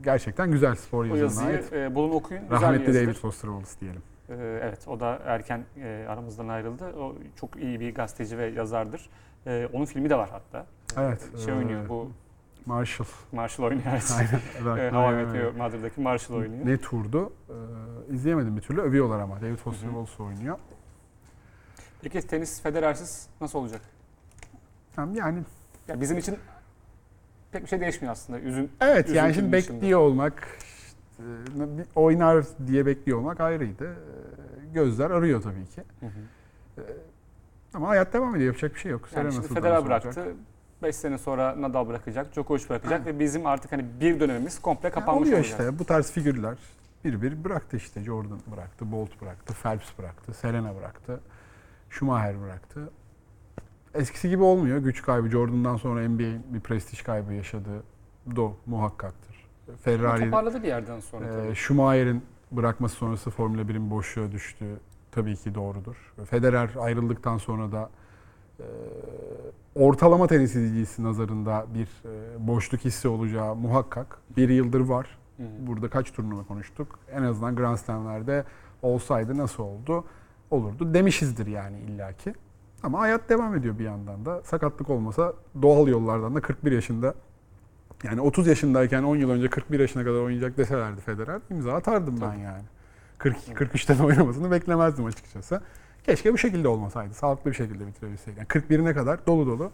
[0.04, 1.92] gerçekten güzel spor O yazımına yazıyı ait.
[1.92, 2.42] e, bulun okuyun.
[2.42, 2.94] Güzel Rahmetli.
[2.94, 4.02] David Foster Wallace diyelim.
[4.28, 6.84] Ee, evet o da erken e, aramızdan ayrıldı.
[6.98, 9.10] O çok iyi bir gazeteci ve yazardır.
[9.46, 10.66] Ee, onun filmi de var hatta.
[10.98, 12.10] Evet, Şey ee, oynuyor bu
[12.66, 13.06] Marshall.
[13.32, 13.84] Marshall oynuyor.
[13.92, 14.12] Evet.
[14.18, 14.30] Aynen.
[14.60, 15.44] Ee, Bak, How I aynen Met öyle.
[15.44, 16.66] Your Mother'daki Marshall oynuyor.
[16.66, 17.32] Ne turdu?
[17.48, 18.80] Ee, izleyemedim bir türlü.
[18.80, 19.40] Övüyorlar ama.
[19.40, 19.88] David Foster.
[19.88, 20.58] Wallace oynuyor.
[22.02, 23.80] Peki tenis Federer'siz nasıl olacak?
[24.96, 25.42] Yani, yani
[25.88, 26.38] Ya bizim için
[27.54, 28.40] pek bir şey değişmiyor aslında.
[28.40, 29.74] Üzün, evet yani şimdi dışında.
[29.74, 31.22] bekliyor olmak, işte,
[31.78, 33.84] bir oynar diye bekliyor olmak ayrıydı.
[33.84, 35.82] Ee, Gözler arıyor tabii ki.
[36.00, 36.82] Hı hı.
[37.74, 38.46] Ama hayat devam ediyor.
[38.46, 39.00] Yapacak bir şey yok.
[39.02, 40.34] Yani Serena şimdi Federer bıraktı.
[40.82, 45.22] 5 sene sonra Nadal bırakacak, Djokovic bırakacak ve bizim artık hani bir dönemimiz komple kapanmış
[45.22, 45.60] oluyor olacak.
[45.60, 46.54] işte bu tarz figürler
[47.04, 51.20] bir bir bıraktı işte Jordan bıraktı, Bolt bıraktı, Phelps bıraktı, Serena bıraktı,
[51.90, 52.90] Schumacher bıraktı.
[53.94, 54.78] Eskisi gibi olmuyor.
[54.78, 57.82] Güç kaybı Jordan'dan sonra NBA'in bir prestij kaybı yaşadığı
[58.36, 59.44] do muhakkaktır.
[59.82, 61.48] Ferrari, Toparladı bir yerden sonra tabii.
[61.48, 62.22] e, Schumacher'in
[62.52, 64.76] bırakması sonrası Formula 1'in boşluğa düştüğü
[65.12, 66.12] tabii ki doğrudur.
[66.30, 67.90] Federer ayrıldıktan sonra da
[68.60, 68.64] e,
[69.74, 74.18] ortalama tenis izleyicisi nazarında bir e, boşluk hissi olacağı muhakkak.
[74.36, 75.18] Bir yıldır var.
[75.36, 75.46] Hı hı.
[75.66, 76.98] Burada kaç turnuva konuştuk.
[77.12, 78.44] En azından Grand Slam'lerde
[78.82, 80.04] olsaydı nasıl oldu?
[80.50, 82.34] Olurdu demişizdir yani illaki.
[82.84, 84.42] Ama hayat devam ediyor bir yandan da.
[84.42, 85.32] Sakatlık olmasa
[85.62, 87.14] doğal yollardan da 41 yaşında
[88.02, 92.34] yani 30 yaşındayken 10 yıl önce 41 yaşına kadar oynayacak deselerdi Federer imza atardım ben
[92.34, 92.62] yani.
[93.18, 95.62] 42 43'ten oynamasını beklemezdim açıkçası.
[96.06, 97.14] Keşke bu şekilde olmasaydı.
[97.14, 98.38] Sağlıklı bir şekilde bitirebilseydi.
[98.38, 99.70] Yani 41'ine kadar dolu dolu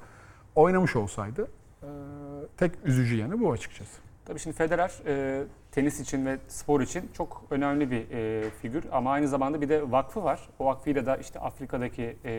[0.54, 1.48] oynamış olsaydı.
[1.82, 1.86] Ee,
[2.56, 4.09] tek üzücü yanı bu açıkçası.
[4.24, 5.42] Tabii şimdi Federer e,
[5.72, 9.90] tenis için ve spor için çok önemli bir e, figür ama aynı zamanda bir de
[9.90, 10.40] vakfı var.
[10.58, 12.32] O vakfıyla da işte Afrika'daki e,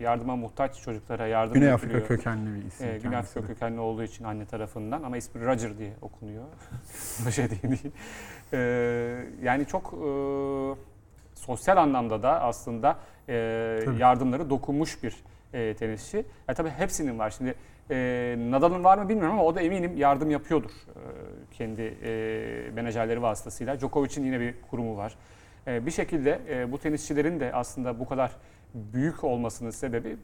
[0.00, 1.98] yardıma muhtaç çocuklara yardım Güney ediliyor.
[2.00, 2.88] Afrika kökenli bir isim.
[2.88, 3.46] E, Güney Afrika de.
[3.46, 6.44] kökenli olduğu için anne tarafından ama ismi Roger diye okunuyor.
[7.26, 7.92] Roger diye değil.
[8.52, 8.58] E,
[9.42, 10.10] yani çok e,
[11.34, 12.96] sosyal anlamda da aslında
[13.28, 14.00] e, Tabii.
[14.00, 15.16] yardımları dokunmuş bir
[15.52, 16.24] e, tenisçi.
[16.48, 17.30] Ya tabii hepsinin var.
[17.30, 17.54] Şimdi
[17.90, 21.00] e, Nadal'ın var mı bilmiyorum ama o da eminim yardım yapıyordur e,
[21.52, 23.80] kendi e, menajerleri vasıtasıyla.
[23.80, 25.14] Djokovic'in yine bir kurumu var.
[25.66, 28.30] E, bir şekilde e, bu tenisçilerin de aslında bu kadar
[28.74, 30.16] büyük olmasının sebebi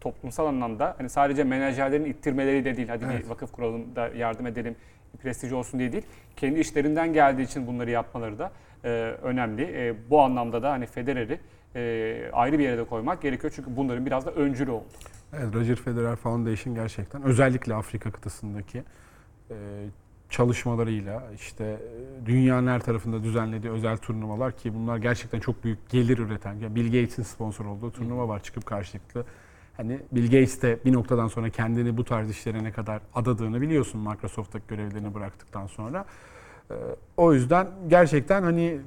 [0.00, 2.88] toplumsal anlamda hani sadece menajerlerin ittirmeleri de değil.
[2.88, 3.24] Hadi Evet.
[3.24, 4.76] bir vakıf kuralım da yardım edelim,
[5.22, 6.04] prestij olsun diye değil.
[6.36, 8.52] Kendi işlerinden geldiği için bunları yapmaları da
[8.84, 8.88] e,
[9.22, 9.62] önemli.
[9.62, 11.40] E, bu anlamda da hani Federer'i
[11.76, 13.52] e, ayrı bir yere de koymak gerekiyor.
[13.56, 14.84] Çünkü bunların biraz da öncülü oldu.
[15.32, 18.82] Evet, Roger Federer Foundation gerçekten özellikle Afrika kıtasındaki
[19.50, 19.54] e,
[20.30, 26.18] çalışmalarıyla işte e, dünyanın her tarafında düzenlediği özel turnuvalar ki bunlar gerçekten çok büyük gelir
[26.18, 26.54] üreten.
[26.54, 29.24] Yani Bill Gates'in sponsor olduğu turnuva var çıkıp karşılıklı.
[29.76, 34.00] Hani Bill Gates de bir noktadan sonra kendini bu tarz işlere ne kadar adadığını biliyorsun
[34.00, 36.04] Microsoft'taki görevlerini bıraktıktan sonra.
[36.70, 36.74] E,
[37.16, 38.80] o yüzden gerçekten hani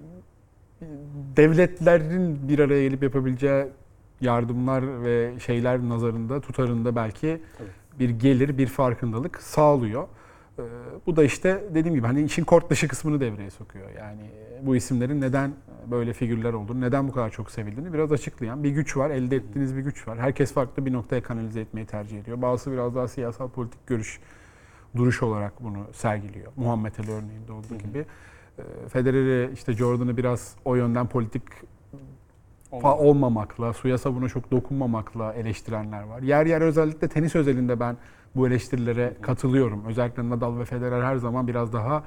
[1.36, 3.66] devletlerin bir araya gelip yapabileceği
[4.22, 8.00] yardımlar ve şeyler nazarında tutarında belki Tabii.
[8.00, 10.08] bir gelir, bir farkındalık sağlıyor.
[10.60, 10.64] Ee,
[11.06, 13.90] bu da işte dediğim gibi hani işin kort dışı kısmını devreye sokuyor.
[13.98, 15.54] Yani e, bu isimlerin neden
[15.92, 19.10] böyle figürler olduğunu, neden bu kadar çok sevildiğini biraz açıklayan bir güç var.
[19.10, 20.20] Elde ettiğiniz bir güç var.
[20.20, 22.42] Herkes farklı bir noktaya kanalize etmeyi tercih ediyor.
[22.42, 24.20] Bazısı biraz daha siyasal politik görüş,
[24.96, 26.52] duruş olarak bunu sergiliyor.
[26.56, 28.06] Muhammed Ali örneğinde olduğu gibi.
[28.60, 31.44] Ee, Federer'i işte Jordan'ı biraz o yönden politik
[32.72, 32.96] Olmadı.
[33.00, 36.22] olmamakla, suya sabuna çok dokunmamakla eleştirenler var.
[36.22, 37.98] Yer yer özellikle tenis özelinde ben
[38.36, 39.86] bu eleştirilere katılıyorum.
[39.86, 42.04] Özellikle Nadal ve Federer her zaman biraz daha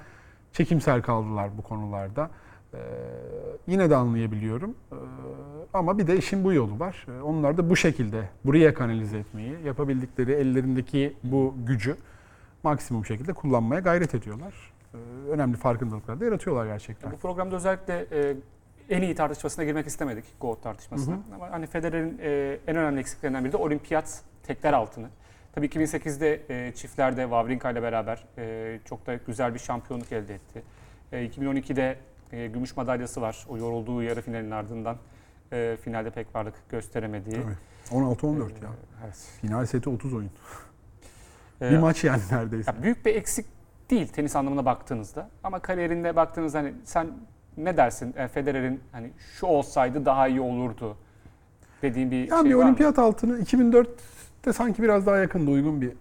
[0.53, 2.31] çekimsel kaldılar bu konularda.
[2.75, 2.79] Ee,
[3.67, 4.75] yine de anlayabiliyorum.
[4.93, 4.97] Ee,
[5.75, 7.07] ama bir de işin bu yolu var.
[7.09, 11.97] Ee, onlar da bu şekilde buraya kanalize etmeyi, yapabildikleri ellerindeki bu gücü
[12.63, 14.55] maksimum şekilde kullanmaya gayret ediyorlar.
[14.95, 14.99] Ee,
[15.31, 17.13] önemli farkındalıklar da yaratıyorlar gerçekten.
[17.13, 18.37] Bu programda özellikle e,
[18.91, 21.15] en iyi tartışmasına girmek istemedik GOAT tartışmasına.
[21.15, 25.09] Hı Ama hani Federer'in e, en önemli eksiklerinden biri de olimpiyat tekler altını.
[25.55, 30.63] Tabii 2008'de e, çiftlerde Wawrinka ile beraber e, çok da güzel bir şampiyonluk elde etti.
[31.13, 31.99] E, 2012'de
[32.33, 33.47] e, gümüş madalyası var.
[33.49, 34.97] O yorulduğu yarı finalin ardından
[35.53, 37.43] e, finalde pek varlık gösteremediği.
[37.43, 38.01] Tabii.
[38.05, 38.47] 16-14 ya.
[38.49, 38.51] E,
[39.05, 39.15] Evet.
[39.41, 40.31] Final seti 30 oyun.
[41.63, 42.71] E, Bir maç yani neredeyse.
[42.77, 43.47] Ya büyük bir eksik
[43.91, 45.29] değil tenis anlamına baktığınızda.
[45.45, 47.07] Ama kariyerinde baktığınızda hani sen
[47.57, 50.97] ne dersin e, Federer'in hani şu olsaydı daha iyi olurdu
[51.83, 52.65] dediğin bir Yani şey bir var mı?
[52.65, 55.93] olimpiyat altını 2004'te sanki biraz daha yakında uygun bir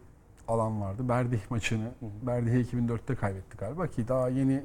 [0.47, 1.09] alan vardı.
[1.09, 2.05] Berdih maçını hı.
[2.27, 4.63] Berdih'e 2004'te kaybettik galiba ki daha yeni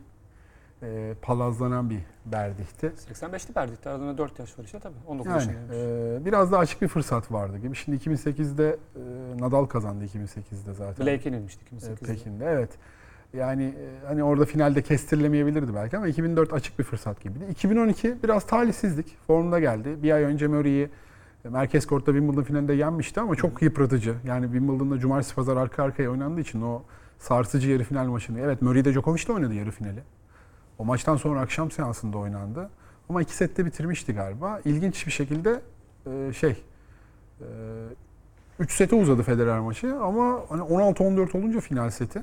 [0.83, 2.87] e, palazlanan bir Berdih'ti.
[3.13, 4.95] 85'li Berdik'te aralarında 4 yaş var işte tabii.
[5.07, 5.77] 19 Yani yaşındaymış.
[6.23, 7.77] e, biraz daha açık bir fırsat vardı gibi.
[7.77, 9.01] Şimdi 2008'de e,
[9.41, 11.07] Nadal kazandı 2008'de zaten.
[11.07, 11.95] Blake'e yenilmişti E, 2008'de.
[12.07, 12.71] Pekin'de evet.
[13.33, 17.45] Yani e, hani orada finalde kestirilemeyebilirdi belki ama 2004 açık bir fırsat gibiydi.
[17.51, 19.17] 2012 biraz talihsizlik.
[19.27, 20.03] Formda geldi.
[20.03, 20.91] Bir ay önce Murray'i
[21.45, 24.15] e, merkez kortta Wimbledon finalinde yenmişti ama çok yıpratıcı.
[24.25, 26.83] Yani Wimbledon'da cumartesi pazar arka arkaya oynandığı için o
[27.19, 28.41] sarsıcı yarı final maçını.
[28.41, 30.03] Evet Murray de Djokovic de oynadı yarı finali.
[30.79, 32.71] O maçtan sonra akşam seansında oynandı.
[33.09, 34.61] Ama iki sette bitirmişti galiba.
[34.65, 35.61] İlginç bir şekilde
[36.07, 36.57] e, şey
[38.59, 42.23] 3 sete uzadı Federer maçı ama hani 16-14 olunca final seti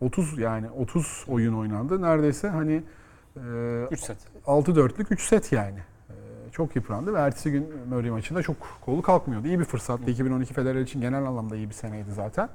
[0.00, 2.02] 30 yani 30 oyun oynandı.
[2.02, 2.82] Neredeyse hani
[3.36, 3.40] e,
[3.90, 4.16] 3 set.
[4.46, 5.78] 6-4'lük 3 set yani.
[6.08, 6.14] E,
[6.52, 9.46] Çok yıprandı ve ertesi gün Murray maçında çok kolu kalkmıyordu.
[9.48, 10.10] İyi bir fırsattı.
[10.10, 12.48] 2012 Federer için genel anlamda iyi bir seneydi zaten.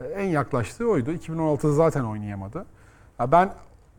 [0.00, 1.12] E, En yaklaştığı oydu.
[1.12, 2.66] 2016'da zaten oynayamadı.
[3.20, 3.50] Ya ben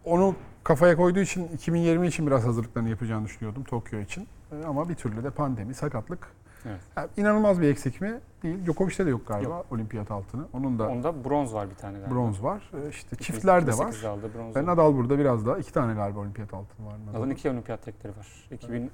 [0.05, 4.27] onu kafaya koyduğu için 2020 için biraz hazırlıklarını yapacağını düşünüyordum Tokyo için.
[4.51, 6.27] E, Ama bir türlü de pandemi, sakatlık.
[6.65, 6.81] Evet.
[6.97, 8.19] Ya inanılmaz bir eksik mi?
[8.43, 8.65] Değil.
[8.65, 10.45] Djokovic'te de yok galiba olimpiyat altını.
[10.53, 12.15] Onun da Onda bronz var bir tane galiba.
[12.15, 12.71] bronz var.
[12.85, 13.91] E, İşte çiftler de var.
[13.91, 14.55] 2008'de aldı bronz.
[14.55, 16.95] Ve Nadal burada biraz daha iki tane galiba olimpiyat altını var.
[17.07, 18.27] Nadal'ın iki olimpiyat tekleri var.
[18.51, 18.91] 2008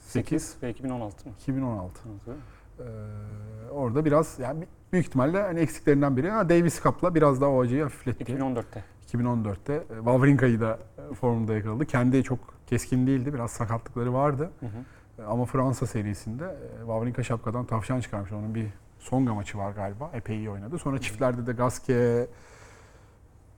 [0.00, 1.34] 8, ve 2016 mı?
[1.40, 2.00] 2016.
[2.28, 2.36] Evet.
[2.80, 6.30] Ee, orada biraz yani büyük ihtimalle hani eksiklerinden biri.
[6.30, 8.24] Ha, Davis Cup'la biraz daha o acıyı hafifletti.
[8.32, 8.84] 2014'te.
[9.12, 10.78] 2014'te e, Wawrinka'yı da
[11.10, 11.86] e, formda yakaladı.
[11.86, 13.34] Kendi çok keskin değildi.
[13.34, 14.50] Biraz sakatlıkları vardı.
[14.60, 14.70] Hı hı.
[15.28, 18.32] Ama Fransa serisinde e, Wawrinka şapkadan tavşan çıkarmış.
[18.32, 18.66] Onun bir
[18.98, 20.10] Songa maçı var galiba.
[20.14, 20.78] Epey iyi oynadı.
[20.78, 22.28] Sonra çiftlerde de Gasquet,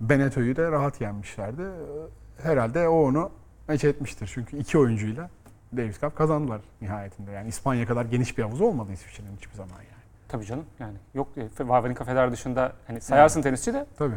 [0.01, 1.63] Beneto'yu da rahat yenmişlerdi.
[1.63, 3.31] E, Herhalde o onu
[3.69, 4.31] meç etmiştir.
[4.35, 5.31] Çünkü iki oyuncuyla
[5.77, 7.31] Davis Cup kazandılar nihayetinde.
[7.31, 10.03] Yani İspanya kadar geniş bir havuz olmadı İsviçre'nin hiçbir zaman yani.
[10.29, 10.97] Tabii canım yani.
[11.15, 14.15] Yok e, Wawrinka Federer dışında hani sayarsın tenisçi de Tabii.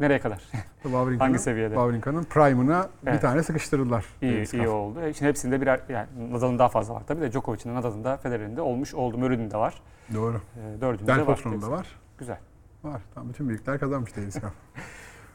[0.00, 0.38] Nereye kadar?
[0.82, 1.74] Wawrinka'nın, Hangi seviyede?
[1.74, 3.22] Wawrinka'nın prime'ına bir Evet.
[3.22, 4.04] tane sıkıştırdılar.
[4.22, 5.00] İyi, iyi oldu.
[5.00, 8.16] E, Şimdi hepsinde birer yani Nadal'ın daha fazla var tabii de Djokovic'in de Nadal'ın da
[8.16, 9.18] Federer'in de olmuş oldu.
[9.18, 9.82] Murray'nin de var.
[10.14, 10.36] Doğru.
[10.36, 11.38] E, dördünde de var.
[11.62, 11.86] Da var.
[12.18, 12.38] Güzel.
[12.84, 13.02] Var.
[13.14, 14.42] Tamam, bütün büyükler kazanmış Cup.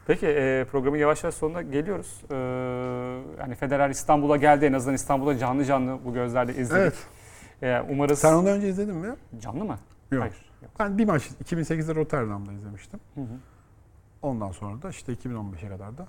[0.06, 2.22] Peki e, programın yavaş yavaş sonuna geliyoruz.
[2.30, 2.34] E,
[3.40, 6.92] yani Federer İstanbul'a geldi en azından İstanbul'a canlı canlı bu gözlerle izledik.
[7.62, 7.86] evet.
[7.88, 9.14] E, umarız Sen ondan önce izledin mi?
[9.38, 9.78] canlı mı?
[10.12, 10.22] Yok.
[10.22, 10.50] Hayır.
[10.62, 10.70] Yok.
[10.78, 13.00] Ben bir maç 2008'de Rotterdam'da izlemiştim.
[13.14, 13.24] Hı hı.
[14.24, 16.06] Ondan sonra da işte 2015'e kadar da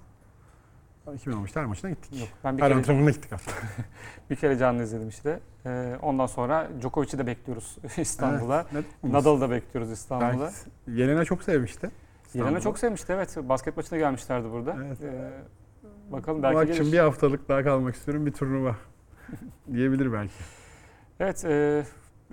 [1.08, 2.20] 2015'te her maçına gittik.
[2.20, 2.30] Yok.
[2.44, 3.52] Ben bir her kere, antrenmanına gittik hatta.
[4.30, 5.40] bir kere canlı izledim işte.
[5.66, 8.66] E, ondan sonra Djokovic'i de bekliyoruz İstanbul'a.
[8.74, 10.52] Evet, Nadal'ı da bekliyoruz İstanbul'a.
[10.88, 11.92] Yelena çok sevmişti.
[12.34, 13.38] Yelena çok sevmişti evet.
[13.38, 14.78] Basket maçına gelmişlerdi burada.
[14.86, 15.04] Evet.
[15.04, 15.32] E,
[16.12, 16.92] bakalım Bu belki akşam gelir.
[16.92, 18.76] bir haftalık daha kalmak istiyorum bir turnuva
[19.74, 20.34] diyebilir belki.
[21.20, 21.84] Evet, e,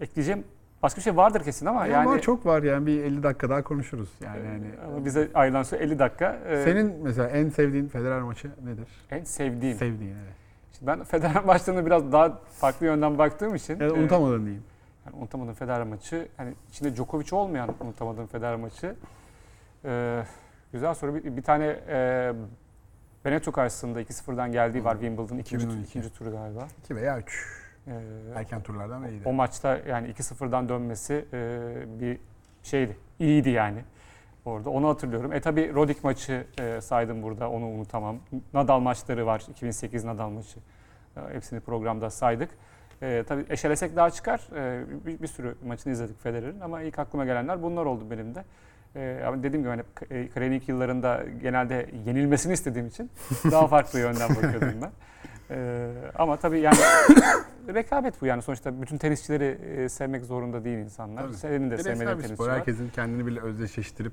[0.01, 0.45] ekleyeceğim
[0.83, 3.63] başka bir şey vardır kesin ama Yani yani çok var yani bir 50 dakika daha
[3.63, 4.47] konuşuruz yani.
[4.47, 6.39] yani ama bize ayrılan süre 50 dakika.
[6.49, 8.89] E, senin mesela en sevdiğin Federer maçı nedir?
[9.11, 9.79] en sevdiğim.
[9.79, 10.35] Sevdiğin evet.
[10.79, 14.63] Şimdi ben Federer maçlarına biraz daha farklı yönden baktığım için Ya da e, diyeyim.
[15.07, 18.95] yani unutamadığım Federer maçı, hani içinde Djokovic olmayan unutamadığım Federer maçı.
[19.85, 20.23] E,
[20.73, 21.15] güzel soru.
[21.15, 22.33] Bir, bir tane e,
[23.25, 25.89] Beneto karşısında 2-0'dan geldiği var Wimbledon ikinci, 2012.
[25.89, 26.69] ikinci turu galiba.
[26.85, 27.93] 2 veya 3 E,
[28.35, 29.29] erken turlardan biriydi.
[29.29, 31.61] O maçta yani 2-0'dan dönmesi e,
[32.01, 32.19] bir
[32.63, 32.97] şeydi.
[33.19, 33.85] İyiydi yani.
[34.45, 35.33] Orada onu hatırlıyorum.
[35.33, 38.19] E tabi Rodik maçı e, saydım burada onu unutamam.
[38.55, 39.43] Nadal maçları var.
[39.51, 40.59] 2008 Nadal maçı.
[41.17, 42.51] E, hepsini programda saydık.
[43.03, 44.41] E, tabii eşelesek daha çıkar.
[44.57, 48.45] E, bir, bir sürü maçını izledik Federer'in ama ilk aklıma gelenler bunlar oldu benim de.
[48.97, 49.83] E, ama dediğim gibi hani
[50.29, 53.11] Krenik yıllarında genelde yenilmesini istediğim için
[53.51, 54.91] daha farklı yönden bakıyordum ben.
[55.53, 56.77] E, ama tabii yani
[57.75, 61.23] rekabet bu yani sonuçta bütün tenisçileri e, sevmek zorunda değil insanlar.
[61.23, 61.35] Tabii.
[61.35, 62.53] Senin de sevmediğin tenisçi var.
[62.53, 64.13] Herkesin kendini bile özdeşleştirip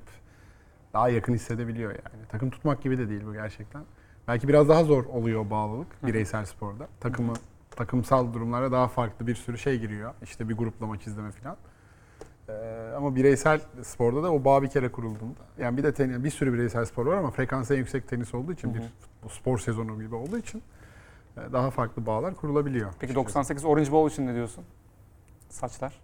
[0.92, 2.26] daha yakın hissedebiliyor yani.
[2.28, 3.82] Takım tutmak gibi de değil bu gerçekten.
[4.28, 6.88] Belki biraz daha zor oluyor bağlılık bireysel sporda.
[7.00, 7.32] Takımı
[7.76, 10.14] takımsal durumlara daha farklı bir sürü şey giriyor.
[10.22, 11.56] İşte bir grupla maç izleme falan.
[12.48, 15.40] Ee, ama bireysel sporda da o bağ bir kere kurulduğunda.
[15.58, 18.52] Yani bir de ten, bir sürü bireysel spor var ama frekansı en yüksek tenis olduğu
[18.52, 18.82] için bir
[19.28, 20.62] spor sezonu gibi olduğu için
[21.36, 22.90] daha farklı bağlar kurulabiliyor.
[23.00, 24.64] Peki İşte 98 Orange Bowl için ne diyorsun?
[25.48, 26.00] Saçlar.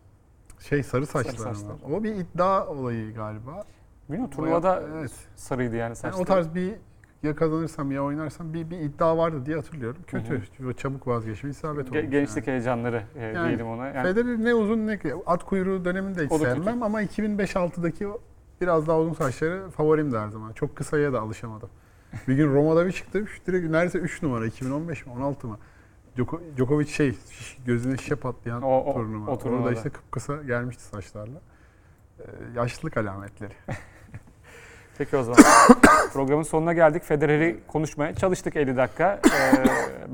[0.61, 1.33] Şey sarı saçlar.
[1.33, 1.77] Sarı saçlar.
[1.93, 3.65] O bir iddia olayı galiba.
[4.09, 5.13] Bilmiyorum turnuvada evet.
[5.37, 6.21] sarıydı yani Yani saçlar.
[6.21, 6.75] o tarz bir
[7.23, 10.03] ya kazanırsam ya oynarsam bir, bir iddia vardı diye hatırlıyorum.
[10.07, 10.43] Kötü.
[10.59, 10.73] Hı hı.
[10.73, 11.99] Çabuk vazgeçme isabet olmuş.
[12.05, 13.87] Ge- gençlik heyecanları e, Yani diyelim ona.
[13.87, 13.97] Yani.
[13.97, 16.51] Yani, Federer ne uzun ne at kuyruğu dönemini de hiç da kötü.
[16.51, 18.21] sevmem ama 2005-6'daki o
[18.61, 20.53] biraz daha uzun saçları favorimdi her zaman.
[20.53, 21.69] Çok kısaya da alışamadım.
[22.29, 23.25] Bir gün Roma'da bir çıktı.
[23.47, 24.47] Direkt neredeyse 3 numara.
[24.47, 25.59] 2015 mi 16 mı?
[26.17, 29.31] Djoko- Djokovic şey şiş- gözüne şişe patlayan O- o- turnuva.
[29.31, 29.63] o turnuvada.
[29.63, 31.41] Orada işte kıpkısa gelmişti saçlarla.
[32.21, 32.23] Ee,
[32.55, 33.53] yaşlılık alametleri.
[34.99, 35.41] Peki o zaman
[36.13, 37.03] programın sonuna geldik.
[37.05, 39.21] Federer'i konuşmaya çalıştık 50 dakika.
[39.27, 39.65] Ee,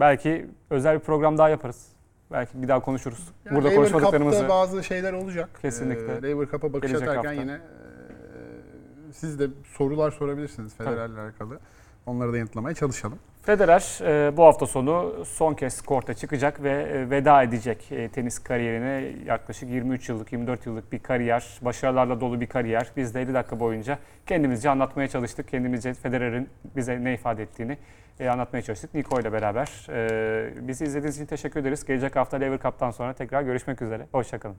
[0.01, 1.87] belki özel bir program daha yaparız.
[2.33, 3.29] Belki bir daha konuşuruz.
[3.45, 4.39] Yani Burada Laver konuşmadıklarımızı.
[4.39, 5.49] Cup'ta bazı şeyler olacak.
[5.63, 6.29] Kesinlikle.
[6.29, 7.43] Ee, Laver Cup'a bakış Gelecek atarken hafta.
[7.43, 11.59] yine e, siz de sorular sorabilirsiniz Federer'le alakalı.
[12.07, 13.19] Onları da yanıtlamaya çalışalım.
[13.43, 18.39] Federer e, bu hafta sonu son kez korta çıkacak ve e, veda edecek e, tenis
[18.39, 19.13] kariyerine.
[19.27, 22.93] Yaklaşık 23 yıllık, 24 yıllık bir kariyer, başarılarla dolu bir kariyer.
[22.97, 25.49] Biz de 50 dakika boyunca kendimizce anlatmaya çalıştık.
[25.49, 27.79] Kendimizce Federer'in bize ne ifade ettiğini
[28.21, 28.95] e, anlatmaya çalıştık.
[28.95, 29.87] Niko ile beraber.
[29.89, 31.85] E, bizi izlediğiniz için teşekkür ederiz.
[31.85, 34.07] Gelecek hafta Lever Cup'tan sonra tekrar görüşmek üzere.
[34.13, 34.57] Hoşçakalın.